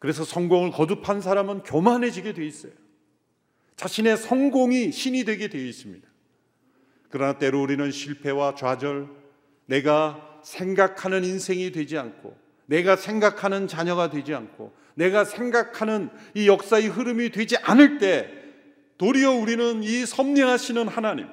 그래서 0.01 0.23
성공을 0.23 0.71
거듭한 0.71 1.21
사람은 1.21 1.61
교만해지게 1.61 2.33
돼 2.33 2.43
있어요. 2.43 2.71
자신의 3.75 4.17
성공이 4.17 4.91
신이 4.91 5.25
되게 5.25 5.47
되어 5.47 5.61
있습니다. 5.61 6.07
그러나 7.09 7.37
때로 7.37 7.61
우리는 7.61 7.91
실패와 7.91 8.55
좌절, 8.55 9.07
내가 9.67 10.39
생각하는 10.43 11.23
인생이 11.23 11.71
되지 11.71 11.99
않고, 11.99 12.35
내가 12.65 12.95
생각하는 12.95 13.67
자녀가 13.67 14.09
되지 14.09 14.33
않고, 14.33 14.73
내가 14.95 15.23
생각하는 15.23 16.09
이 16.33 16.47
역사의 16.47 16.87
흐름이 16.87 17.29
되지 17.29 17.57
않을 17.57 17.99
때, 17.99 18.27
도리어 18.97 19.33
우리는 19.33 19.83
이 19.83 20.07
섭리하시는 20.07 20.87
하나님, 20.87 21.27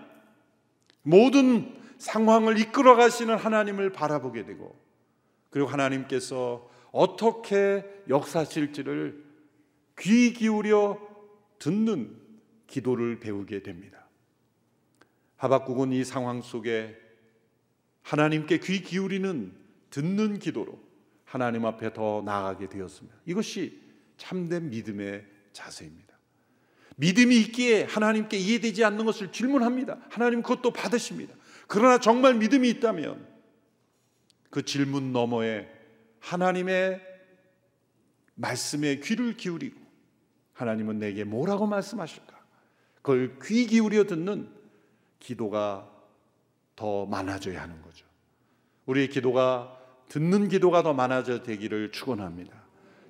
모든 1.00 1.74
상황을 1.96 2.58
이끌어 2.58 2.96
가시는 2.96 3.34
하나님을 3.34 3.92
바라보게 3.92 4.44
되고, 4.44 4.78
그리고 5.48 5.68
하나님께서 5.68 6.68
어떻게 6.92 7.84
역사실지를 8.08 9.24
귀 9.98 10.32
기울여 10.32 11.00
듣는 11.58 12.16
기도를 12.66 13.18
배우게 13.20 13.62
됩니다. 13.62 14.06
하박국은 15.36 15.92
이 15.92 16.04
상황 16.04 16.42
속에 16.42 16.96
하나님께 18.02 18.58
귀 18.60 18.82
기울이는 18.82 19.52
듣는 19.90 20.38
기도로 20.38 20.78
하나님 21.24 21.66
앞에 21.66 21.92
더 21.92 22.22
나아가게 22.24 22.68
되었습니다. 22.68 23.16
이것이 23.26 23.80
참된 24.16 24.70
믿음의 24.70 25.24
자세입니다. 25.52 26.08
믿음이 26.96 27.36
있기에 27.42 27.84
하나님께 27.84 28.36
이해되지 28.36 28.84
않는 28.84 29.04
것을 29.04 29.30
질문합니다. 29.30 29.98
하나님 30.08 30.42
그것도 30.42 30.72
받으십니다. 30.72 31.34
그러나 31.68 31.98
정말 31.98 32.34
믿음이 32.34 32.68
있다면 32.70 33.26
그 34.50 34.64
질문 34.64 35.12
너머에 35.12 35.77
하나님의 36.28 37.00
말씀에 38.34 38.96
귀를 38.96 39.36
기울이고 39.36 39.80
하나님은 40.52 40.98
내게 40.98 41.24
뭐라고 41.24 41.66
말씀하실까? 41.66 42.38
그걸 42.96 43.38
귀 43.42 43.66
기울여 43.66 44.04
듣는 44.04 44.50
기도가 45.18 45.90
더 46.76 47.06
많아져야 47.06 47.62
하는 47.62 47.80
거죠. 47.80 48.06
우리의 48.86 49.08
기도가 49.08 49.76
듣는 50.08 50.48
기도가 50.48 50.82
더 50.82 50.92
많아져 50.92 51.42
되기를 51.42 51.92
축원합니다. 51.92 52.56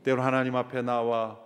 때로 0.05 0.23
하나님 0.23 0.55
앞에 0.57 0.83
나와 0.83 1.41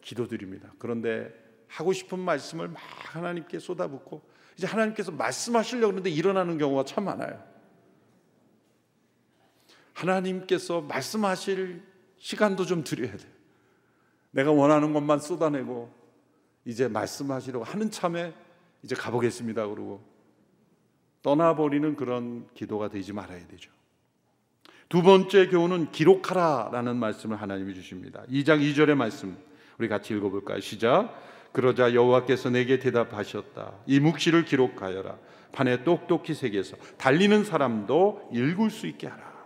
기도드립니다. 0.00 0.72
그런데 0.78 1.32
하고 1.68 1.92
싶은 1.92 2.18
말씀을 2.18 2.68
막 2.68 2.80
하나님께 3.14 3.58
쏟아붓고 3.58 4.22
이제 4.56 4.66
하나님께서 4.66 5.12
말씀하시려고 5.12 5.92
하는데 5.92 6.10
일어나는 6.10 6.56
경우가 6.58 6.84
참 6.84 7.04
많아요. 7.04 7.42
하나님께서 9.98 10.80
말씀하실 10.82 11.82
시간도 12.18 12.66
좀 12.66 12.84
드려야 12.84 13.16
돼. 13.16 13.26
내가 14.30 14.52
원하는 14.52 14.92
것만 14.92 15.18
쏟아내고 15.18 15.92
이제 16.64 16.86
말씀하시려고 16.88 17.64
하는 17.64 17.90
참에 17.90 18.32
이제 18.82 18.94
가보겠습니다. 18.94 19.66
그러고 19.66 20.02
떠나버리는 21.22 21.96
그런 21.96 22.46
기도가 22.54 22.88
되지 22.88 23.12
말아야 23.12 23.46
되죠. 23.48 23.70
두 24.88 25.02
번째 25.02 25.48
교훈은 25.48 25.90
기록하라라는 25.90 26.96
말씀을 26.96 27.40
하나님이 27.40 27.74
주십니다. 27.74 28.22
2장 28.30 28.60
2절의 28.60 28.94
말씀 28.94 29.36
우리 29.78 29.88
같이 29.88 30.14
읽어볼까요? 30.14 30.60
시작. 30.60 31.14
그러자 31.52 31.94
여호와께서 31.94 32.50
내게 32.50 32.78
대답하셨다. 32.78 33.72
이 33.86 34.00
묵시를 34.00 34.44
기록하여라. 34.44 35.18
판에 35.52 35.82
똑똑히 35.82 36.34
새겨서 36.34 36.76
달리는 36.98 37.42
사람도 37.42 38.30
읽을 38.32 38.70
수 38.70 38.86
있게 38.86 39.08
하라. 39.08 39.37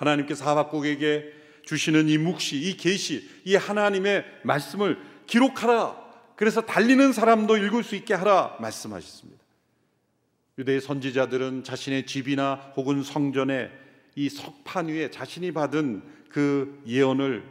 하나님께서 0.00 0.46
하박국에게 0.46 1.32
주시는 1.64 2.08
이 2.08 2.18
묵시, 2.18 2.56
이 2.56 2.76
계시, 2.76 3.28
이 3.44 3.54
하나님의 3.54 4.24
말씀을 4.42 4.98
기록하라. 5.26 6.00
그래서 6.36 6.62
달리는 6.62 7.12
사람도 7.12 7.58
읽을 7.58 7.84
수 7.84 7.94
있게 7.96 8.14
하라 8.14 8.56
말씀하셨습니다. 8.60 9.38
유대의 10.58 10.80
선지자들은 10.80 11.64
자신의 11.64 12.06
집이나 12.06 12.72
혹은 12.76 13.02
성전에 13.02 13.70
이 14.16 14.28
석판 14.28 14.88
위에 14.88 15.10
자신이 15.10 15.52
받은 15.52 16.02
그 16.30 16.82
예언을 16.86 17.44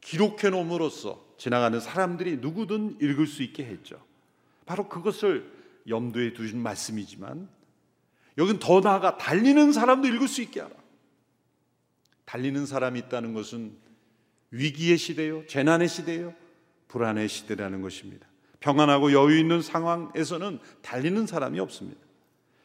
기록해 0.00 0.50
놓음으로써 0.50 1.24
지나가는 1.38 1.78
사람들이 1.80 2.38
누구든 2.38 2.98
읽을 3.00 3.26
수 3.26 3.42
있게 3.42 3.64
했죠. 3.64 4.00
바로 4.66 4.88
그것을 4.88 5.50
염두에 5.88 6.32
두신 6.32 6.60
말씀이지만 6.60 7.48
여긴 8.38 8.58
더 8.58 8.80
나아가 8.80 9.16
달리는 9.16 9.72
사람도 9.72 10.08
읽을 10.08 10.28
수 10.28 10.42
있게 10.42 10.60
하라. 10.60 10.83
달리는 12.24 12.66
사람이 12.66 12.98
있다는 13.00 13.34
것은 13.34 13.72
위기의 14.50 14.98
시대요, 14.98 15.46
재난의 15.46 15.88
시대요, 15.88 16.34
불안의 16.88 17.28
시대라는 17.28 17.82
것입니다. 17.82 18.26
평안하고 18.60 19.12
여유 19.12 19.38
있는 19.38 19.60
상황에서는 19.60 20.58
달리는 20.80 21.26
사람이 21.26 21.60
없습니다. 21.60 22.00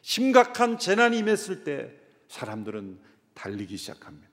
심각한 0.02 0.78
재난이 0.78 1.18
임했을 1.18 1.64
때 1.64 1.92
사람들은 2.28 2.98
달리기 3.34 3.76
시작합니다. 3.76 4.28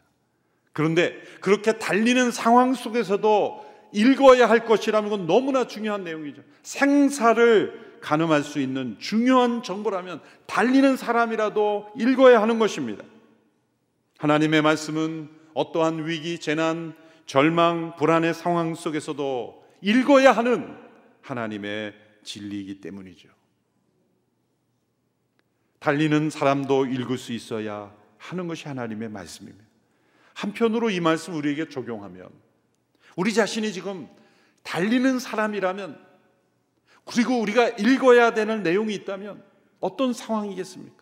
그런데 0.71 1.19
그렇게 1.41 1.77
달리는 1.79 2.31
상황 2.31 2.73
속에서도 2.73 3.65
읽어야 3.93 4.47
할 4.47 4.65
것이라는 4.65 5.09
건 5.09 5.25
너무나 5.25 5.65
중요한 5.65 6.03
내용이죠. 6.03 6.43
생사를 6.61 7.97
가늠할 8.01 8.43
수 8.43 8.59
있는 8.59 8.95
중요한 8.99 9.63
정보라면 9.63 10.21
달리는 10.45 10.95
사람이라도 10.95 11.93
읽어야 11.97 12.41
하는 12.41 12.59
것입니다. 12.59 13.03
하나님의 14.17 14.61
말씀은 14.61 15.29
어떠한 15.53 16.07
위기, 16.07 16.39
재난, 16.39 16.95
절망, 17.25 17.95
불안의 17.97 18.33
상황 18.33 18.73
속에서도 18.73 19.65
읽어야 19.81 20.31
하는 20.31 20.75
하나님의 21.21 21.93
진리이기 22.23 22.81
때문이죠. 22.81 23.29
달리는 25.79 26.29
사람도 26.29 26.87
읽을 26.87 27.17
수 27.17 27.31
있어야 27.33 27.93
하는 28.17 28.47
것이 28.47 28.67
하나님의 28.67 29.09
말씀입니다. 29.09 29.65
한편으로 30.33 30.89
이 30.89 30.99
말씀 30.99 31.35
우리에게 31.35 31.69
적용하면 31.69 32.29
우리 33.15 33.33
자신이 33.33 33.71
지금 33.73 34.07
달리는 34.63 35.19
사람이라면 35.19 36.05
그리고 37.05 37.39
우리가 37.39 37.69
읽어야 37.69 38.33
되는 38.33 38.63
내용이 38.63 38.93
있다면 38.95 39.43
어떤 39.79 40.13
상황이겠습니까? 40.13 40.96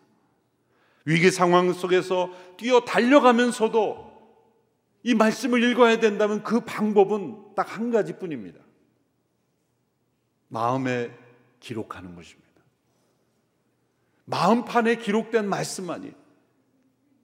위기 1.06 1.30
상황 1.30 1.72
속에서 1.72 2.30
뛰어 2.58 2.80
달려가면서도 2.80 4.14
이 5.04 5.14
말씀을 5.14 5.62
읽어야 5.62 6.00
된다면 6.00 6.42
그 6.42 6.60
방법은 6.60 7.54
딱 7.54 7.76
한 7.76 7.90
가지뿐입니다. 7.90 8.60
마음에 10.48 11.10
기록하는 11.60 12.14
것입니다. 12.14 12.46
마음판에 14.24 14.96
기록된 14.96 15.48
말씀만이 15.48 16.12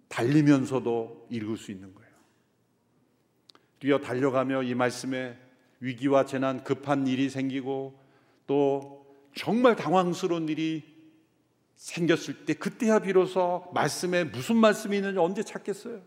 달리면서도 0.09 1.27
읽을 1.31 1.57
수 1.57 1.73
있는 1.73 1.93
거예요. 1.95 2.13
뛰어 3.81 3.99
달려가며 3.99 4.63
이 4.63 4.75
말씀에 4.75 5.37
위기와 5.81 6.25
재난, 6.25 6.63
급한 6.63 7.07
일이 7.09 7.29
생기고 7.29 7.99
또 8.47 9.07
정말 9.35 9.75
당황스러운 9.75 10.49
일이 10.49 10.92
생겼을 11.83 12.45
때 12.45 12.55
그때야 12.55 13.01
비로소 13.01 13.69
말씀에 13.75 14.23
무슨 14.23 14.57
말씀이 14.57 14.97
있는지 14.97 15.19
언제 15.19 15.43
찾겠어요? 15.43 16.01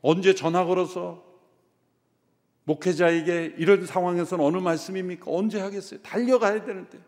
언제 0.00 0.34
전화 0.34 0.64
걸어서 0.64 1.22
목회자에게 2.64 3.56
이런 3.58 3.84
상황에서는 3.84 4.42
어느 4.42 4.56
말씀입니까? 4.56 5.26
언제 5.28 5.60
하겠어요? 5.60 6.00
달려가야 6.00 6.64
되는데. 6.64 6.98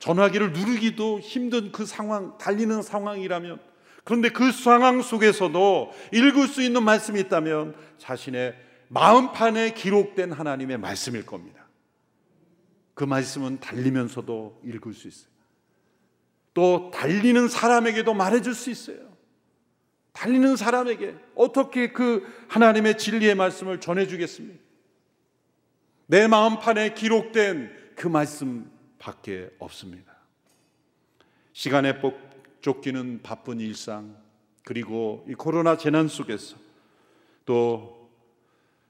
전화기를 0.00 0.52
누르기도 0.52 1.20
힘든 1.20 1.70
그 1.70 1.86
상황, 1.86 2.36
달리는 2.36 2.82
상황이라면 2.82 3.60
그런데 4.02 4.30
그 4.30 4.50
상황 4.50 5.00
속에서도 5.00 5.92
읽을 6.12 6.48
수 6.48 6.60
있는 6.60 6.82
말씀이 6.82 7.20
있다면 7.20 7.76
자신의 7.98 8.56
마음판에 8.88 9.74
기록된 9.74 10.32
하나님의 10.32 10.78
말씀일 10.78 11.24
겁니다. 11.24 11.65
그 12.96 13.04
말씀은 13.04 13.60
달리면서도 13.60 14.62
읽을 14.64 14.94
수 14.94 15.06
있어요. 15.06 15.30
또 16.54 16.90
달리는 16.94 17.46
사람에게도 17.46 18.14
말해줄 18.14 18.54
수 18.54 18.70
있어요. 18.70 19.14
달리는 20.12 20.56
사람에게 20.56 21.14
어떻게 21.34 21.92
그 21.92 22.26
하나님의 22.48 22.96
진리의 22.96 23.34
말씀을 23.34 23.80
전해주겠습니까? 23.80 24.64
내 26.06 26.26
마음판에 26.26 26.94
기록된 26.94 27.92
그 27.96 28.08
말씀밖에 28.08 29.50
없습니다. 29.58 30.16
시간에 31.52 32.00
쫓기는 32.62 33.20
바쁜 33.22 33.60
일상 33.60 34.16
그리고 34.64 35.26
이 35.28 35.34
코로나 35.34 35.76
재난 35.76 36.08
속에서 36.08 36.56
또 37.44 38.10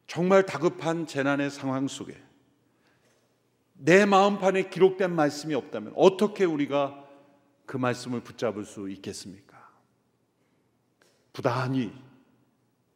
정말 0.06 0.46
다급한 0.46 1.08
재난의 1.08 1.50
상황 1.50 1.88
속에 1.88 2.25
내 3.78 4.06
마음판에 4.06 4.68
기록된 4.68 5.14
말씀이 5.14 5.54
없다면 5.54 5.92
어떻게 5.96 6.44
우리가 6.44 7.04
그 7.66 7.76
말씀을 7.76 8.20
붙잡을 8.20 8.64
수 8.64 8.88
있겠습니까? 8.90 9.56
부단히 11.32 11.92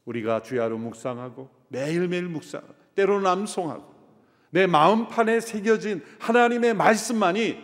우리가 0.04 0.42
주야로 0.42 0.78
묵상하고 0.78 1.50
매일매일 1.68 2.28
묵상, 2.28 2.62
때로 2.94 3.20
남송하고 3.20 3.94
내 4.50 4.66
마음판에 4.66 5.40
새겨진 5.40 6.02
하나님의 6.18 6.74
말씀만이 6.74 7.58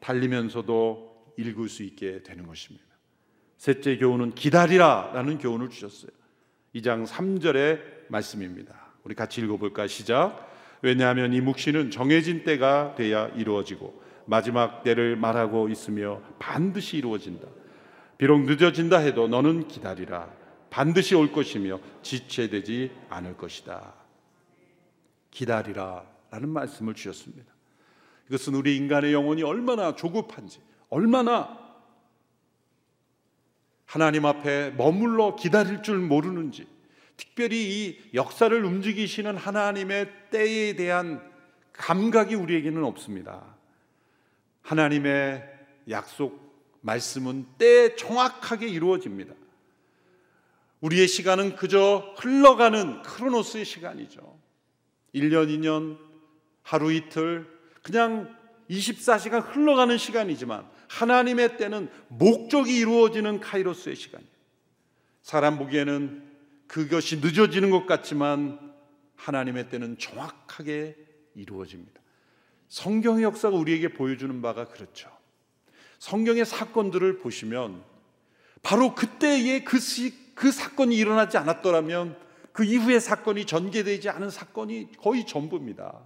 달리면서도 0.00 1.34
읽을 1.38 1.68
수 1.68 1.82
있게 1.82 2.22
되는 2.22 2.46
것입니다. 2.46 2.84
셋째 3.56 3.96
교훈은 3.96 4.34
기다리라라는 4.34 5.38
교훈을 5.38 5.70
주셨어요. 5.70 6.10
2장 6.74 7.06
3절의 7.06 8.08
말씀입니다. 8.08 8.74
우리 9.04 9.14
같이 9.14 9.40
읽어볼까 9.40 9.86
시작. 9.86 10.51
왜냐하면 10.82 11.32
이 11.32 11.40
묵시는 11.40 11.90
정해진 11.90 12.44
때가 12.44 12.96
돼야 12.96 13.28
이루어지고 13.28 14.02
마지막 14.26 14.82
때를 14.82 15.16
말하고 15.16 15.68
있으며 15.68 16.20
반드시 16.38 16.98
이루어진다. 16.98 17.46
비록 18.18 18.42
늦어진다 18.42 18.98
해도 18.98 19.28
너는 19.28 19.68
기다리라. 19.68 20.28
반드시 20.70 21.14
올 21.14 21.32
것이며 21.32 21.80
지체되지 22.02 22.90
않을 23.08 23.36
것이다. 23.36 23.94
기다리라. 25.30 26.04
라는 26.30 26.48
말씀을 26.48 26.94
주셨습니다. 26.94 27.52
이것은 28.28 28.54
우리 28.54 28.76
인간의 28.76 29.12
영혼이 29.12 29.42
얼마나 29.42 29.94
조급한지, 29.94 30.60
얼마나 30.88 31.58
하나님 33.84 34.24
앞에 34.24 34.70
머물러 34.70 35.36
기다릴 35.36 35.82
줄 35.82 35.98
모르는지, 35.98 36.66
특별히 37.16 37.86
이 37.86 38.00
역사를 38.14 38.64
움직이시는 38.64 39.36
하나님의 39.36 40.10
때에 40.30 40.76
대한 40.76 41.22
감각이 41.72 42.34
우리에게는 42.34 42.84
없습니다. 42.84 43.56
하나님의 44.62 45.42
약속 45.88 46.42
말씀은 46.80 47.46
때에 47.58 47.96
정확하게 47.96 48.68
이루어집니다. 48.68 49.34
우리의 50.80 51.06
시간은 51.06 51.56
그저 51.56 52.14
흘러가는 52.18 53.02
크로노스의 53.02 53.64
시간이죠. 53.64 54.38
1년, 55.14 55.48
2년, 55.48 55.98
하루 56.62 56.92
이틀, 56.92 57.46
그냥 57.82 58.36
24시간 58.68 59.42
흘러가는 59.44 59.96
시간이지만 59.96 60.68
하나님의 60.88 61.56
때는 61.56 61.88
목적이 62.08 62.78
이루어지는 62.78 63.40
카이로스의 63.40 63.96
시간이에요. 63.96 64.32
사람 65.22 65.58
보기에는 65.58 66.31
그것이 66.72 67.18
늦어지는 67.18 67.68
것 67.70 67.84
같지만 67.84 68.58
하나님의 69.16 69.68
때는 69.68 69.98
정확하게 69.98 70.96
이루어집니다. 71.34 72.00
성경의 72.68 73.24
역사가 73.24 73.54
우리에게 73.54 73.92
보여주는 73.92 74.40
바가 74.40 74.68
그렇죠. 74.68 75.10
성경의 75.98 76.46
사건들을 76.46 77.18
보시면 77.18 77.84
바로 78.62 78.94
그때에 78.94 79.64
그, 79.64 79.78
시, 79.78 80.14
그 80.34 80.50
사건이 80.50 80.96
일어나지 80.96 81.36
않았더라면 81.36 82.18
그 82.54 82.64
이후의 82.64 83.02
사건이 83.02 83.44
전개되지 83.44 84.08
않은 84.08 84.30
사건이 84.30 84.92
거의 84.96 85.26
전부입니다. 85.26 86.00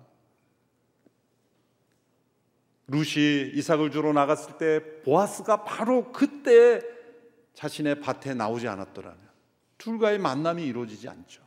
루시 2.88 3.52
이삭을 3.54 3.92
주러 3.92 4.12
나갔을 4.12 4.58
때 4.58 4.80
보아스가 5.04 5.62
바로 5.62 6.10
그때 6.10 6.80
자신의 7.54 8.00
밭에 8.00 8.34
나오지 8.34 8.66
않았더라면 8.66 9.25
둘과의 9.86 10.18
만남이 10.18 10.66
이루어지지 10.66 11.08
않죠. 11.08 11.46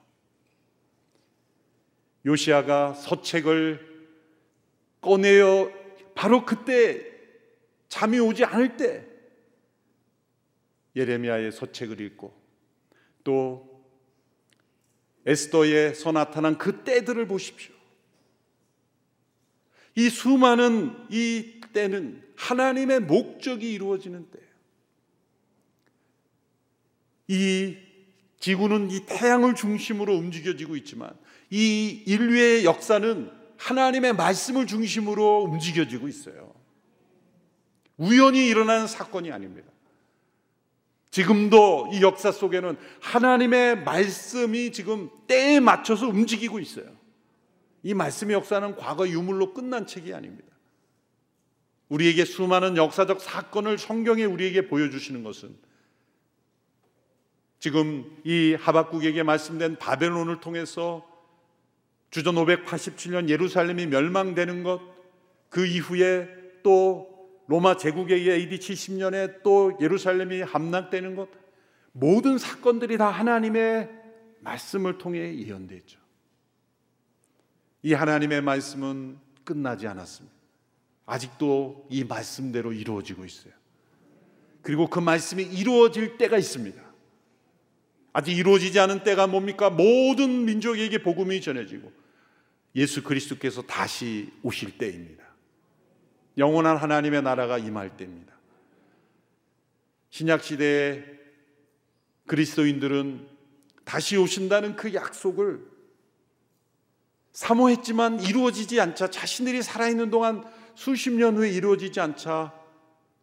요시아가 2.25 2.93
서책을 2.93 4.07
꺼내어 5.01 5.69
바로 6.15 6.45
그때 6.45 7.05
잠이 7.89 8.17
오지 8.17 8.45
않을 8.45 8.77
때 8.77 9.05
예레미야의 10.95 11.51
서책을 11.51 11.99
읽고 11.99 12.33
또 13.25 13.83
에스더에서 15.25 16.13
나타난 16.13 16.57
그 16.57 16.85
때들을 16.85 17.27
보십시오. 17.27 17.75
이 19.95 20.09
수많은 20.09 21.07
이 21.09 21.59
때는 21.73 22.23
하나님의 22.37 23.01
목적이 23.01 23.73
이루어지는 23.73 24.29
때예요. 24.31 24.49
이 27.27 27.88
지구는 28.39 28.89
이 28.91 29.05
태양을 29.05 29.55
중심으로 29.55 30.15
움직여지고 30.15 30.75
있지만 30.77 31.11
이 31.49 32.03
인류의 32.05 32.65
역사는 32.65 33.31
하나님의 33.57 34.13
말씀을 34.13 34.65
중심으로 34.65 35.43
움직여지고 35.43 36.07
있어요. 36.07 36.53
우연히 37.97 38.47
일어나는 38.47 38.87
사건이 38.87 39.31
아닙니다. 39.31 39.69
지금도 41.11 41.89
이 41.91 42.01
역사 42.01 42.31
속에는 42.31 42.77
하나님의 43.01 43.83
말씀이 43.83 44.71
지금 44.71 45.09
때에 45.27 45.59
맞춰서 45.59 46.07
움직이고 46.07 46.59
있어요. 46.59 46.85
이 47.83 47.93
말씀의 47.93 48.35
역사는 48.35 48.75
과거 48.75 49.07
유물로 49.07 49.53
끝난 49.53 49.85
책이 49.85 50.13
아닙니다. 50.13 50.47
우리에게 51.89 52.23
수많은 52.23 52.77
역사적 52.77 53.19
사건을 53.19 53.77
성경에 53.77 54.23
우리에게 54.23 54.67
보여주시는 54.67 55.23
것은 55.23 55.57
지금 57.59 58.09
이 58.23 58.55
하박국에게 58.59 59.23
말씀된 59.23 59.77
바벨론을 59.77 60.39
통해서 60.39 61.05
주전 62.09 62.35
587년 62.35 63.29
예루살렘이 63.29 63.85
멸망되는 63.87 64.63
것, 64.63 64.81
그 65.49 65.65
이후에 65.65 66.27
또 66.63 67.07
로마 67.47 67.77
제국에 67.77 68.15
의해 68.15 68.35
AD 68.35 68.57
70년에 68.59 69.43
또 69.43 69.77
예루살렘이 69.81 70.41
함락되는 70.41 71.15
것, 71.15 71.29
모든 71.91 72.37
사건들이 72.37 72.97
다 72.97 73.09
하나님의 73.09 73.89
말씀을 74.39 74.97
통해 74.97 75.35
예언되죠. 75.35 75.99
이 77.83 77.93
하나님의 77.93 78.41
말씀은 78.41 79.17
끝나지 79.43 79.87
않았습니다. 79.87 80.35
아직도 81.05 81.87
이 81.89 82.03
말씀대로 82.03 82.71
이루어지고 82.71 83.25
있어요. 83.25 83.53
그리고 84.61 84.87
그 84.87 84.99
말씀이 84.99 85.43
이루어질 85.43 86.17
때가 86.17 86.37
있습니다. 86.37 86.88
아직 88.19 88.37
이루어지지 88.37 88.77
않은 88.81 89.03
때가 89.03 89.27
뭡니까? 89.27 89.69
모든 89.69 90.43
민족에게 90.43 90.97
복음이 90.97 91.39
전해지고 91.39 91.89
예수 92.75 93.01
그리스도께서 93.01 93.61
다시 93.61 94.29
오실 94.43 94.77
때입니다. 94.77 95.23
영원한 96.37 96.75
하나님의 96.75 97.21
나라가 97.21 97.57
임할 97.57 97.95
때입니다. 97.95 98.33
신약 100.09 100.43
시대에 100.43 101.01
그리스도인들은 102.27 103.25
다시 103.85 104.17
오신다는 104.17 104.75
그 104.75 104.93
약속을 104.93 105.61
사모했지만 107.31 108.19
이루어지지 108.19 108.81
않자 108.81 109.11
자신들이 109.11 109.63
살아있는 109.63 110.09
동안 110.09 110.43
수십 110.75 111.11
년 111.11 111.37
후에 111.37 111.49
이루어지지 111.51 112.01
않자 112.01 112.53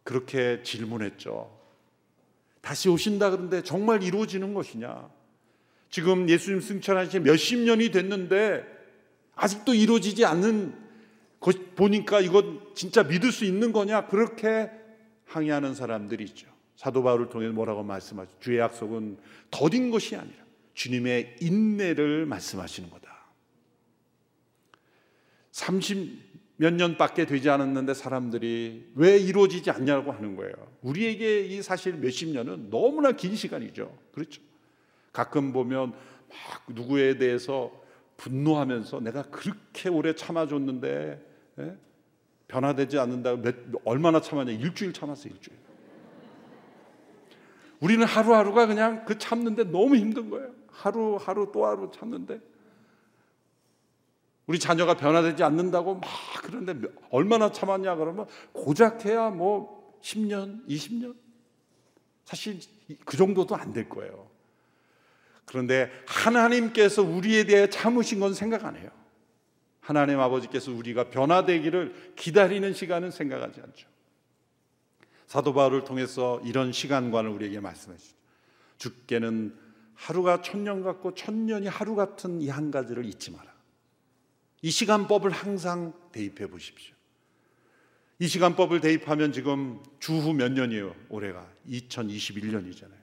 그렇게 0.03 0.63
질문했죠. 0.63 1.55
다시 2.67 2.89
오신다 2.89 3.29
그런데 3.29 3.63
정말 3.63 4.03
이루어지는 4.03 4.53
것이냐? 4.53 5.09
지금 5.89 6.27
예수님 6.27 6.59
승천하신 6.59 7.23
몇십 7.23 7.59
년이 7.59 7.91
됐는데 7.91 8.65
아직도 9.35 9.73
이루어지지 9.73 10.25
않는 10.25 10.75
것 11.39 11.75
보니까 11.75 12.19
이건 12.19 12.59
진짜 12.75 13.03
믿을 13.03 13.31
수 13.31 13.45
있는 13.45 13.71
거냐? 13.71 14.07
그렇게 14.07 14.69
항의하는 15.23 15.75
사람들이 15.75 16.25
있죠. 16.25 16.49
사도 16.75 17.03
바울을 17.03 17.29
통해 17.29 17.47
뭐라고 17.47 17.83
말씀하죠? 17.83 18.31
주의 18.41 18.59
약속은 18.59 19.17
더딘 19.49 19.89
것이 19.89 20.17
아니라 20.17 20.43
주님의 20.73 21.37
인내를 21.39 22.25
말씀하시는 22.25 22.89
거다. 22.89 23.07
30 25.51 26.26
몇 26.57 26.73
년밖에 26.73 27.25
되지 27.25 27.49
않았는데 27.49 27.93
사람들이 27.93 28.91
왜 28.95 29.17
이루어지지 29.17 29.69
않냐고 29.71 30.11
하는 30.11 30.35
거예요. 30.35 30.53
우리에게 30.81 31.41
이 31.45 31.61
사실 31.61 31.93
몇십 31.93 32.29
년은 32.29 32.69
너무나 32.69 33.11
긴 33.11 33.35
시간이죠. 33.35 33.95
그렇죠. 34.11 34.41
가끔 35.13 35.53
보면 35.53 35.91
막 35.91 36.63
누구에 36.67 37.17
대해서 37.17 37.71
분노하면서 38.17 38.99
내가 39.01 39.21
그렇게 39.23 39.89
오래 39.89 40.13
참아줬는데 40.13 41.25
예? 41.59 41.77
변화되지 42.47 42.97
않는다고 42.97 43.41
몇, 43.41 43.55
얼마나 43.85 44.19
참았냐? 44.19 44.53
일주일 44.53 44.93
참았어요, 44.93 45.33
일주일. 45.33 45.57
우리는 47.79 48.03
하루하루가 48.05 48.65
그냥 48.65 49.05
그 49.05 49.19
참는데 49.19 49.65
너무 49.65 49.95
힘든 49.95 50.31
거예요. 50.31 50.51
하루하루 50.67 51.51
또 51.53 51.65
하루 51.67 51.91
참는데 51.91 52.39
우리 54.47 54.59
자녀가 54.59 54.95
변화되지 54.95 55.43
않는다고 55.43 55.95
막 55.95 56.09
그런데 56.43 56.73
얼마나 57.11 57.51
참았냐 57.51 57.95
그러면 57.95 58.25
고작 58.53 59.05
해야 59.05 59.29
뭐 59.29 59.97
10년, 60.01 60.65
20년? 60.67 61.15
사실 62.23 62.59
그 63.05 63.17
정도도 63.17 63.55
안 63.55 63.73
될 63.73 63.89
거예요. 63.89 64.29
그런데 65.45 65.89
하나님께서 66.07 67.01
우리에 67.03 67.45
대해 67.45 67.69
참으신 67.69 68.19
건 68.19 68.33
생각 68.33 68.65
안 68.65 68.75
해요. 68.75 68.89
하나님 69.79 70.19
아버지께서 70.19 70.71
우리가 70.71 71.09
변화되기를 71.09 72.13
기다리는 72.17 72.73
시간은 72.73 73.11
생각하지 73.11 73.61
않죠. 73.61 73.87
사도 75.25 75.53
바울을 75.53 75.83
통해서 75.85 76.41
이런 76.43 76.71
시간관을 76.73 77.29
우리에게 77.29 77.59
말씀하시죠. 77.61 78.15
주께는 78.77 79.57
하루가 79.95 80.41
천년 80.41 80.83
같고 80.83 81.15
천년이 81.15 81.67
하루 81.67 81.95
같은 81.95 82.41
이 82.41 82.49
한 82.49 82.69
가지를 82.71 83.05
잊지 83.05 83.31
마라. 83.31 83.56
이 84.67 84.69
시간법을 84.69 85.31
항상 85.31 85.93
대입해 86.11 86.45
보십시오. 86.47 86.93
이 88.19 88.27
시간법을 88.27 88.81
대입하면 88.81 89.31
지금 89.31 89.81
주후 90.01 90.33
몇 90.33 90.51
년이에요? 90.51 90.93
올해가 91.07 91.49
2021년이잖아요. 91.69 92.99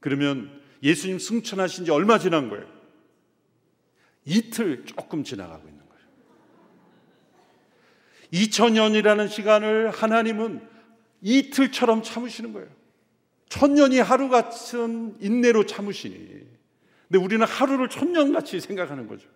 그러면 0.00 0.60
예수님 0.82 1.18
승천하신 1.18 1.86
지 1.86 1.90
얼마 1.90 2.18
지난 2.18 2.50
거예요? 2.50 2.66
이틀 4.26 4.84
조금 4.84 5.24
지나가고 5.24 5.66
있는 5.66 5.82
거예요. 5.88 6.04
2000년이라는 8.34 9.30
시간을 9.30 9.90
하나님은 9.92 10.60
이틀처럼 11.22 12.02
참으시는 12.02 12.52
거예요. 12.52 12.68
천년이 13.48 13.98
하루 13.98 14.28
같은 14.28 15.16
인내로 15.20 15.64
참으시니. 15.64 16.16
근데 17.08 17.24
우리는 17.24 17.46
하루를 17.46 17.88
천년같이 17.88 18.60
생각하는 18.60 19.08
거죠. 19.08 19.26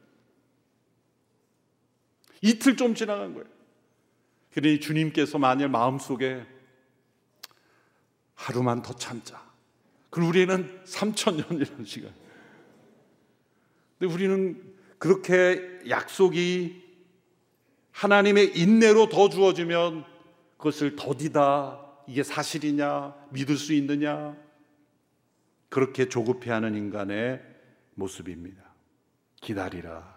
이틀 2.43 2.77
좀 2.77 2.95
지나간 2.95 3.35
거예요. 3.35 3.47
그러니 4.53 4.81
주님께서 4.81 5.39
만일 5.39 5.69
마음속에 5.69 6.45
하루만 8.35 8.83
더 8.83 8.95
참자. 8.95 9.45
그럼 10.11 10.29
우리는 10.29 10.83
3천 10.85 11.37
년이라는 11.37 11.85
시간. 11.85 12.13
근데 13.99 14.13
우리는 14.13 14.75
그렇게 14.99 15.81
약속이 15.89 16.85
하나님의 17.93 18.57
인내로 18.59 19.09
더 19.09 19.29
주어지면 19.29 20.05
그것을 20.59 20.97
더디다 20.97 21.83
이게 22.07 22.23
사실이냐 22.23 23.15
믿을 23.31 23.57
수 23.57 23.73
있느냐 23.73 24.37
그렇게 25.69 26.09
조급해하는 26.09 26.75
인간의 26.77 27.43
모습입니다. 27.95 28.63
기다리라. 29.41 30.16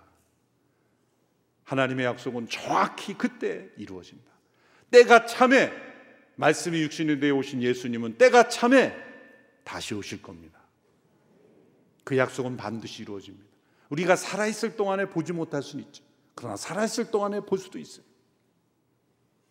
하나님의 1.69 2.07
약속은 2.07 2.49
정확히 2.49 3.13
그때 3.13 3.69
이루어진다. 3.77 4.23
때가 4.89 5.27
참에 5.27 5.71
말씀이 6.35 6.81
육신이 6.81 7.19
되어 7.19 7.35
오신 7.35 7.61
예수님은 7.61 8.17
때가 8.17 8.49
참에 8.49 8.95
다시 9.63 9.93
오실 9.93 10.23
겁니다. 10.23 10.59
그 12.03 12.17
약속은 12.17 12.57
반드시 12.57 13.03
이루어집니다. 13.03 13.45
우리가 13.89 14.15
살아있을 14.15 14.77
동안에 14.77 15.09
보지 15.09 15.31
못할 15.31 15.61
수는 15.61 15.85
있죠. 15.85 16.03
그러나 16.33 16.55
살아있을 16.55 17.11
동안에 17.11 17.41
볼 17.41 17.59
수도 17.59 17.77
있어요. 17.77 18.03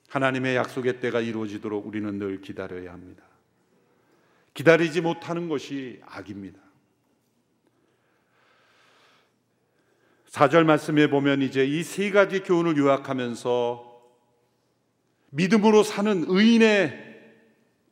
하나님의 0.08 0.56
약속의 0.56 0.98
때가 0.98 1.20
이루어지도록 1.20 1.86
우리는 1.86 2.18
늘 2.18 2.40
기다려야 2.40 2.92
합니다. 2.92 3.22
기다리지 4.54 5.02
못하는 5.02 5.48
것이 5.48 6.00
악입니다. 6.04 6.58
4절 10.30 10.64
말씀에 10.64 11.08
보면 11.08 11.42
이제 11.42 11.64
이 11.64 11.82
세 11.82 12.10
가지 12.10 12.40
교훈을 12.40 12.76
요약하면서 12.76 13.86
믿음으로 15.30 15.82
사는 15.82 16.24
의인의 16.28 17.06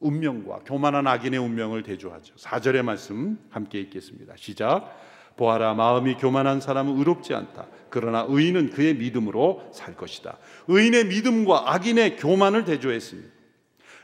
운명과 0.00 0.60
교만한 0.66 1.06
악인의 1.06 1.40
운명을 1.40 1.82
대조하죠. 1.82 2.34
4절의 2.34 2.82
말씀 2.82 3.38
함께 3.50 3.80
읽겠습니다. 3.80 4.34
시작. 4.36 4.94
보아라 5.36 5.74
마음이 5.74 6.14
교만한 6.14 6.60
사람은 6.60 6.96
의롭지 6.98 7.34
않다. 7.34 7.66
그러나 7.90 8.24
의인은 8.28 8.70
그의 8.70 8.94
믿음으로 8.94 9.70
살 9.72 9.94
것이다. 9.94 10.38
의인의 10.68 11.06
믿음과 11.06 11.74
악인의 11.74 12.16
교만을 12.16 12.64
대조했습니다. 12.64 13.30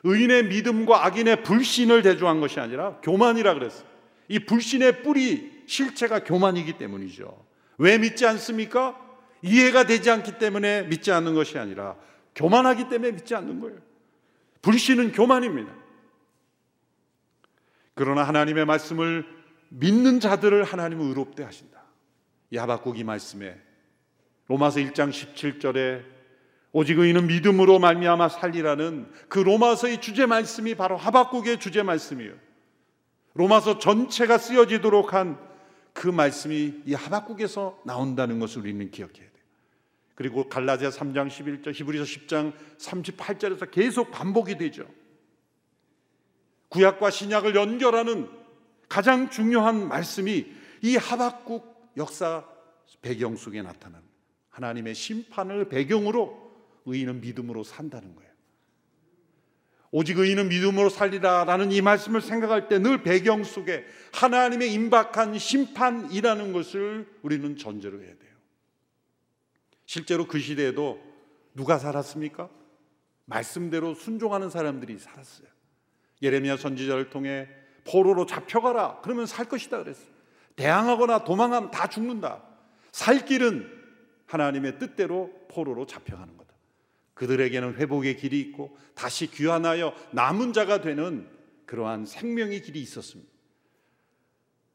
의인의 0.04 0.44
믿음과 0.46 1.06
악인의 1.06 1.42
불신을 1.42 2.02
대조한 2.02 2.40
것이 2.40 2.60
아니라 2.60 2.96
교만이라 3.02 3.54
그랬어요. 3.54 3.86
이 4.28 4.40
불신의 4.40 5.02
뿌리 5.02 5.62
실체가 5.66 6.24
교만이기 6.24 6.74
때문이죠. 6.74 7.51
왜 7.78 7.98
믿지 7.98 8.26
않습니까? 8.26 8.98
이해가 9.42 9.84
되지 9.84 10.10
않기 10.10 10.38
때문에 10.38 10.84
믿지 10.84 11.10
않는 11.10 11.34
것이 11.34 11.58
아니라 11.58 11.96
교만하기 12.34 12.88
때문에 12.88 13.12
믿지 13.12 13.34
않는 13.34 13.60
거예요. 13.60 13.78
불신은 14.62 15.12
교만입니다. 15.12 15.72
그러나 17.94 18.22
하나님의 18.22 18.64
말씀을 18.64 19.26
믿는 19.68 20.20
자들을 20.20 20.64
하나님은 20.64 21.08
의롭대 21.08 21.42
하신다. 21.42 21.82
이 22.50 22.56
하박국이 22.56 23.04
말씀에 23.04 23.58
로마서 24.48 24.80
1장 24.80 25.10
17절에 25.10 26.04
오직 26.72 26.98
의인은 26.98 27.26
믿음으로 27.26 27.78
말미암아 27.78 28.28
살리라는 28.30 29.10
그 29.28 29.38
로마서의 29.38 30.00
주제 30.00 30.26
말씀이 30.26 30.74
바로 30.74 30.96
하박국의 30.96 31.58
주제 31.58 31.82
말씀이에요. 31.82 32.34
로마서 33.34 33.78
전체가 33.78 34.38
쓰여지도록 34.38 35.14
한 35.14 35.38
그 35.92 36.08
말씀이 36.08 36.82
이 36.86 36.94
하박국에서 36.94 37.82
나온다는 37.84 38.38
것을 38.38 38.62
우리는 38.62 38.90
기억해야 38.90 39.14
돼요. 39.14 39.42
그리고 40.14 40.48
갈라디아 40.48 40.90
3장 40.90 41.28
11절, 41.28 41.74
히브리서 41.74 42.04
10장 42.04 42.52
38절에서 42.78 43.70
계속 43.70 44.10
반복이 44.10 44.56
되죠. 44.58 44.86
구약과 46.68 47.10
신약을 47.10 47.54
연결하는 47.54 48.30
가장 48.88 49.30
중요한 49.30 49.88
말씀이 49.88 50.46
이 50.82 50.96
하박국 50.96 51.92
역사 51.96 52.46
배경 53.02 53.36
속에 53.36 53.62
나타난 53.62 54.02
하나님의 54.50 54.94
심판을 54.94 55.68
배경으로 55.68 56.52
의인은 56.86 57.20
믿음으로 57.20 57.64
산다는 57.64 58.14
거예요. 58.16 58.31
오직 59.94 60.18
의인은 60.18 60.48
믿음으로 60.48 60.88
살리라라는 60.88 61.70
이 61.70 61.82
말씀을 61.82 62.22
생각할 62.22 62.66
때 62.68 62.78
늘 62.78 63.02
배경 63.02 63.44
속에 63.44 63.84
하나님의 64.14 64.72
임박한 64.72 65.38
심판이라는 65.38 66.52
것을 66.52 67.06
우리는 67.22 67.56
전제로 67.56 68.00
해야 68.00 68.08
돼요. 68.08 68.32
실제로 69.84 70.26
그 70.26 70.38
시대에도 70.40 70.98
누가 71.54 71.78
살았습니까? 71.78 72.48
말씀대로 73.26 73.94
순종하는 73.94 74.48
사람들이 74.48 74.98
살았어요. 74.98 75.46
예레미야 76.22 76.56
선지자를 76.56 77.10
통해 77.10 77.48
포로로 77.84 78.24
잡혀가라. 78.24 79.00
그러면 79.02 79.26
살 79.26 79.46
것이다 79.46 79.78
그랬어요. 79.78 80.08
대항하거나 80.56 81.24
도망하면 81.24 81.70
다 81.70 81.86
죽는다. 81.88 82.42
살 82.92 83.26
길은 83.26 83.70
하나님의 84.26 84.78
뜻대로 84.78 85.30
포로로 85.48 85.84
잡혀가는 85.86 86.36
거다. 86.38 86.41
그들에게는 87.22 87.76
회복의 87.76 88.16
길이 88.16 88.40
있고 88.40 88.76
다시 88.94 89.30
귀환하여 89.30 89.94
남은 90.10 90.52
자가 90.52 90.80
되는 90.80 91.28
그러한 91.66 92.04
생명의 92.04 92.62
길이 92.62 92.80
있었습니다. 92.80 93.30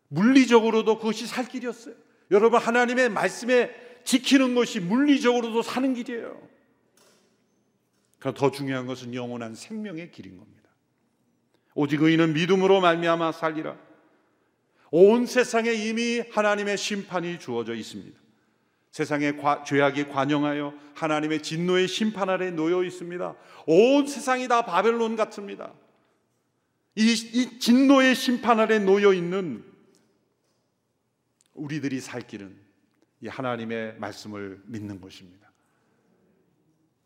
물리적으로도 0.08 0.98
그것이 0.98 1.28
살 1.28 1.46
길이었어요. 1.46 1.94
여러분 2.32 2.62
하나님의 2.62 3.10
말씀에 3.10 3.76
지키는 4.06 4.56
것이 4.56 4.80
물리적으로도 4.80 5.62
사는 5.62 5.94
길이에요. 5.94 6.42
그러나 8.20 8.38
더 8.38 8.50
중요한 8.50 8.86
것은 8.86 9.14
영원한 9.14 9.54
생명의 9.54 10.12
길인 10.12 10.38
겁니다. 10.38 10.70
오직 11.76 12.02
의인은 12.02 12.34
믿음으로 12.34 12.80
말미암아 12.80 13.34
살리라. 13.34 13.78
온 14.92 15.26
세상에 15.26 15.74
이미 15.74 16.20
하나님의 16.32 16.78
심판이 16.78 17.40
주어져 17.40 17.76
있습니다. 17.76 18.18
세상의 18.98 19.38
과, 19.38 19.64
죄악이 19.64 20.08
관영하여 20.08 20.74
하나님의 20.96 21.44
진노의 21.44 21.88
심판 21.88 22.32
아래 22.32 22.50
놓여 22.50 22.84
있습니다. 22.84 23.36
온 23.68 24.08
세상이 24.08 24.48
다 24.48 24.66
바벨론 24.66 25.16
같습니다. 25.16 25.72
이, 26.96 27.12
이 27.12 27.60
진노의 27.60 28.16
심판 28.16 28.60
아래 28.60 28.80
놓여 28.80 29.14
있는 29.14 29.64
우리들이 31.54 32.00
살 32.00 32.24
길은 32.24 32.60
이 33.22 33.28
하나님의 33.28 34.00
말씀을 34.00 34.64
믿는 34.66 35.00
것입니다. 35.00 35.52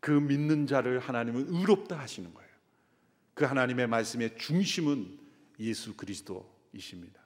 그 0.00 0.12
믿는 0.12 0.66
자를 0.66 0.98
하나님은 0.98 1.48
의롭다 1.50 1.98
하시는 1.98 2.32
거예요. 2.32 2.50
그 3.34 3.44
하나님의 3.44 3.86
말씀의 3.86 4.38
중심은 4.38 5.18
예수 5.60 5.94
그리스도이십니다. 5.94 7.20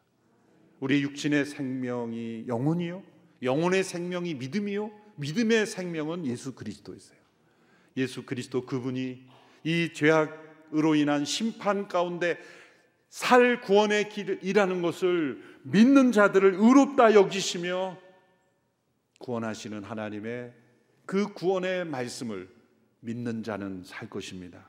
우리 0.81 1.03
육신의 1.03 1.45
생명이 1.45 2.47
영혼이요, 2.49 3.16
영혼의 3.43 3.85
생명이 3.85 4.35
믿음이요, 4.35 4.91
믿음의 5.17 5.67
생명은 5.67 6.27
예수 6.27 6.55
그리스도이세요. 6.55 7.19
예수 7.97 8.25
그리스도 8.25 8.67
그분이 8.67 9.27
이 9.65 9.91
죄악으로 9.93 10.95
인한 10.95 11.25
심판 11.25 11.89
가운데 11.89 12.39
살 13.09 13.61
구원의 13.61 14.11
길이라는 14.11 14.83
것을 14.83 15.43
믿는 15.63 16.13
자들을 16.13 16.55
의롭다 16.55 17.15
여기시며 17.15 17.99
구원하시는 19.19 19.85
하나님의 19.85 20.53
그 21.07 21.33
구원의 21.33 21.87
말씀을 21.87 22.49
믿는 23.01 23.43
자는 23.43 23.83
살 23.85 24.11
것입니다. 24.11 24.69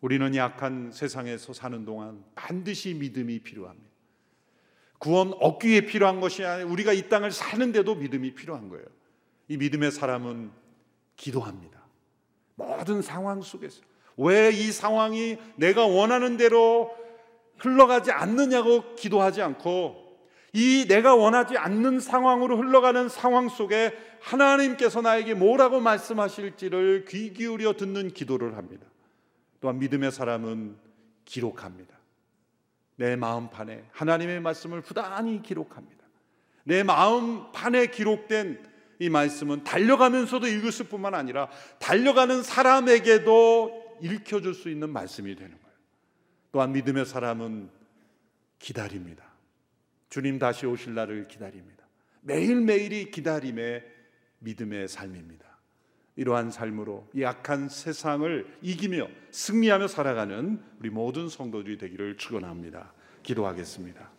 우리는 0.00 0.34
약한 0.34 0.90
세상에서 0.92 1.52
사는 1.52 1.84
동안 1.84 2.24
반드시 2.34 2.94
믿음이 2.94 3.40
필요합니다. 3.40 3.89
구원 5.00 5.32
얻기 5.40 5.68
위해 5.68 5.80
필요한 5.80 6.20
것이 6.20 6.44
아니라 6.44 6.70
우리가 6.70 6.92
이 6.92 7.08
땅을 7.08 7.32
사는데도 7.32 7.94
믿음이 7.96 8.34
필요한 8.34 8.68
거예요. 8.68 8.84
이 9.48 9.56
믿음의 9.56 9.90
사람은 9.90 10.50
기도합니다. 11.16 11.80
모든 12.54 13.00
상황 13.00 13.40
속에서 13.40 13.80
왜 14.16 14.52
이 14.52 14.70
상황이 14.70 15.38
내가 15.56 15.86
원하는 15.86 16.36
대로 16.36 16.94
흘러가지 17.56 18.12
않느냐고 18.12 18.94
기도하지 18.94 19.40
않고 19.40 20.10
이 20.52 20.84
내가 20.86 21.14
원하지 21.14 21.56
않는 21.56 22.00
상황으로 22.00 22.58
흘러가는 22.58 23.08
상황 23.08 23.48
속에 23.48 23.96
하나님께서 24.20 25.00
나에게 25.00 25.32
뭐라고 25.32 25.80
말씀하실지를 25.80 27.06
귀 27.08 27.32
기울여 27.32 27.72
듣는 27.72 28.10
기도를 28.10 28.58
합니다. 28.58 28.86
또한 29.60 29.78
믿음의 29.78 30.12
사람은 30.12 30.76
기록합니다. 31.24 31.99
내 33.00 33.16
마음판에 33.16 33.82
하나님의 33.92 34.40
말씀을 34.40 34.82
부단히 34.82 35.40
기록합니다. 35.40 36.04
내 36.64 36.82
마음판에 36.82 37.86
기록된 37.86 38.62
이 38.98 39.08
말씀은 39.08 39.64
달려가면서도 39.64 40.46
읽을 40.46 40.70
뿐만 40.86 41.14
아니라 41.14 41.48
달려가는 41.78 42.42
사람에게도 42.42 43.96
읽혀줄 44.02 44.52
수 44.52 44.68
있는 44.68 44.90
말씀이 44.90 45.34
되는 45.34 45.50
거예요. 45.50 45.76
또한 46.52 46.72
믿음의 46.72 47.06
사람은 47.06 47.70
기다립니다. 48.58 49.24
주님 50.10 50.38
다시 50.38 50.66
오실 50.66 50.92
날을 50.92 51.26
기다립니다. 51.26 51.86
매일매일이 52.20 53.10
기다림의 53.10 53.82
믿음의 54.40 54.88
삶입니다. 54.88 55.49
이러한 56.16 56.50
삶으로 56.50 57.08
약한 57.18 57.68
세상을 57.68 58.58
이기며 58.62 59.08
승리하며 59.30 59.88
살아가는 59.88 60.62
우리 60.80 60.90
모든 60.90 61.28
성도들이 61.28 61.78
되기를 61.78 62.16
축원합니다. 62.16 62.92
기도하겠습니다. 63.22 64.10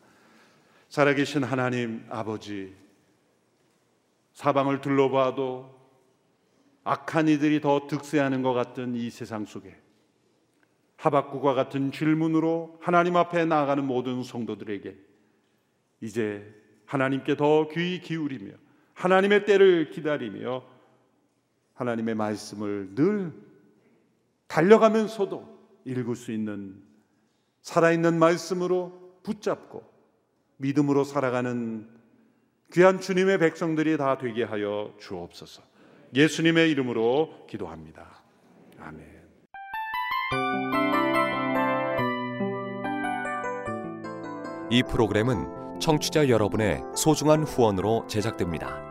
살아계신 0.89 1.43
하나님 1.43 2.05
아버지 2.09 2.75
사방을 4.33 4.81
둘러봐도 4.81 5.79
악한 6.83 7.27
이들이 7.27 7.61
더 7.61 7.87
득세하는 7.87 8.41
것 8.41 8.53
같은 8.53 8.95
이 8.95 9.09
세상 9.09 9.45
속에 9.45 9.75
하박국과 10.97 11.53
같은 11.53 11.91
질문으로 11.91 12.79
하나님 12.81 13.17
앞에 13.17 13.45
나아가는 13.45 13.83
모든 13.85 14.23
성도들에게 14.23 14.95
이제 16.01 16.53
하나님께 16.85 17.37
더 17.37 17.69
귀 17.69 18.01
기울이며 18.01 18.53
하나님의 18.93 19.45
때를 19.45 19.89
기다리며 19.89 20.63
하나님의 21.81 22.13
말씀을 22.15 22.89
늘 22.93 23.33
달려가면서도 24.47 25.59
읽을 25.85 26.15
수 26.15 26.31
있는 26.31 26.81
살아있는 27.61 28.19
말씀으로 28.19 29.19
붙잡고 29.23 29.83
믿음으로 30.57 31.03
살아가는 31.03 31.87
귀한 32.71 32.99
주님의 33.01 33.39
백성들이 33.39 33.97
다 33.97 34.17
되게 34.17 34.43
하여 34.43 34.93
주옵소서. 34.99 35.63
예수님의 36.13 36.69
이름으로 36.71 37.47
기도합니다. 37.49 38.21
아멘. 38.79 39.21
이 44.69 44.83
프로그램은 44.83 45.79
청취자 45.79 46.29
여러분의 46.29 46.81
소중한 46.95 47.43
후원으로 47.43 48.05
제작됩니다. 48.07 48.90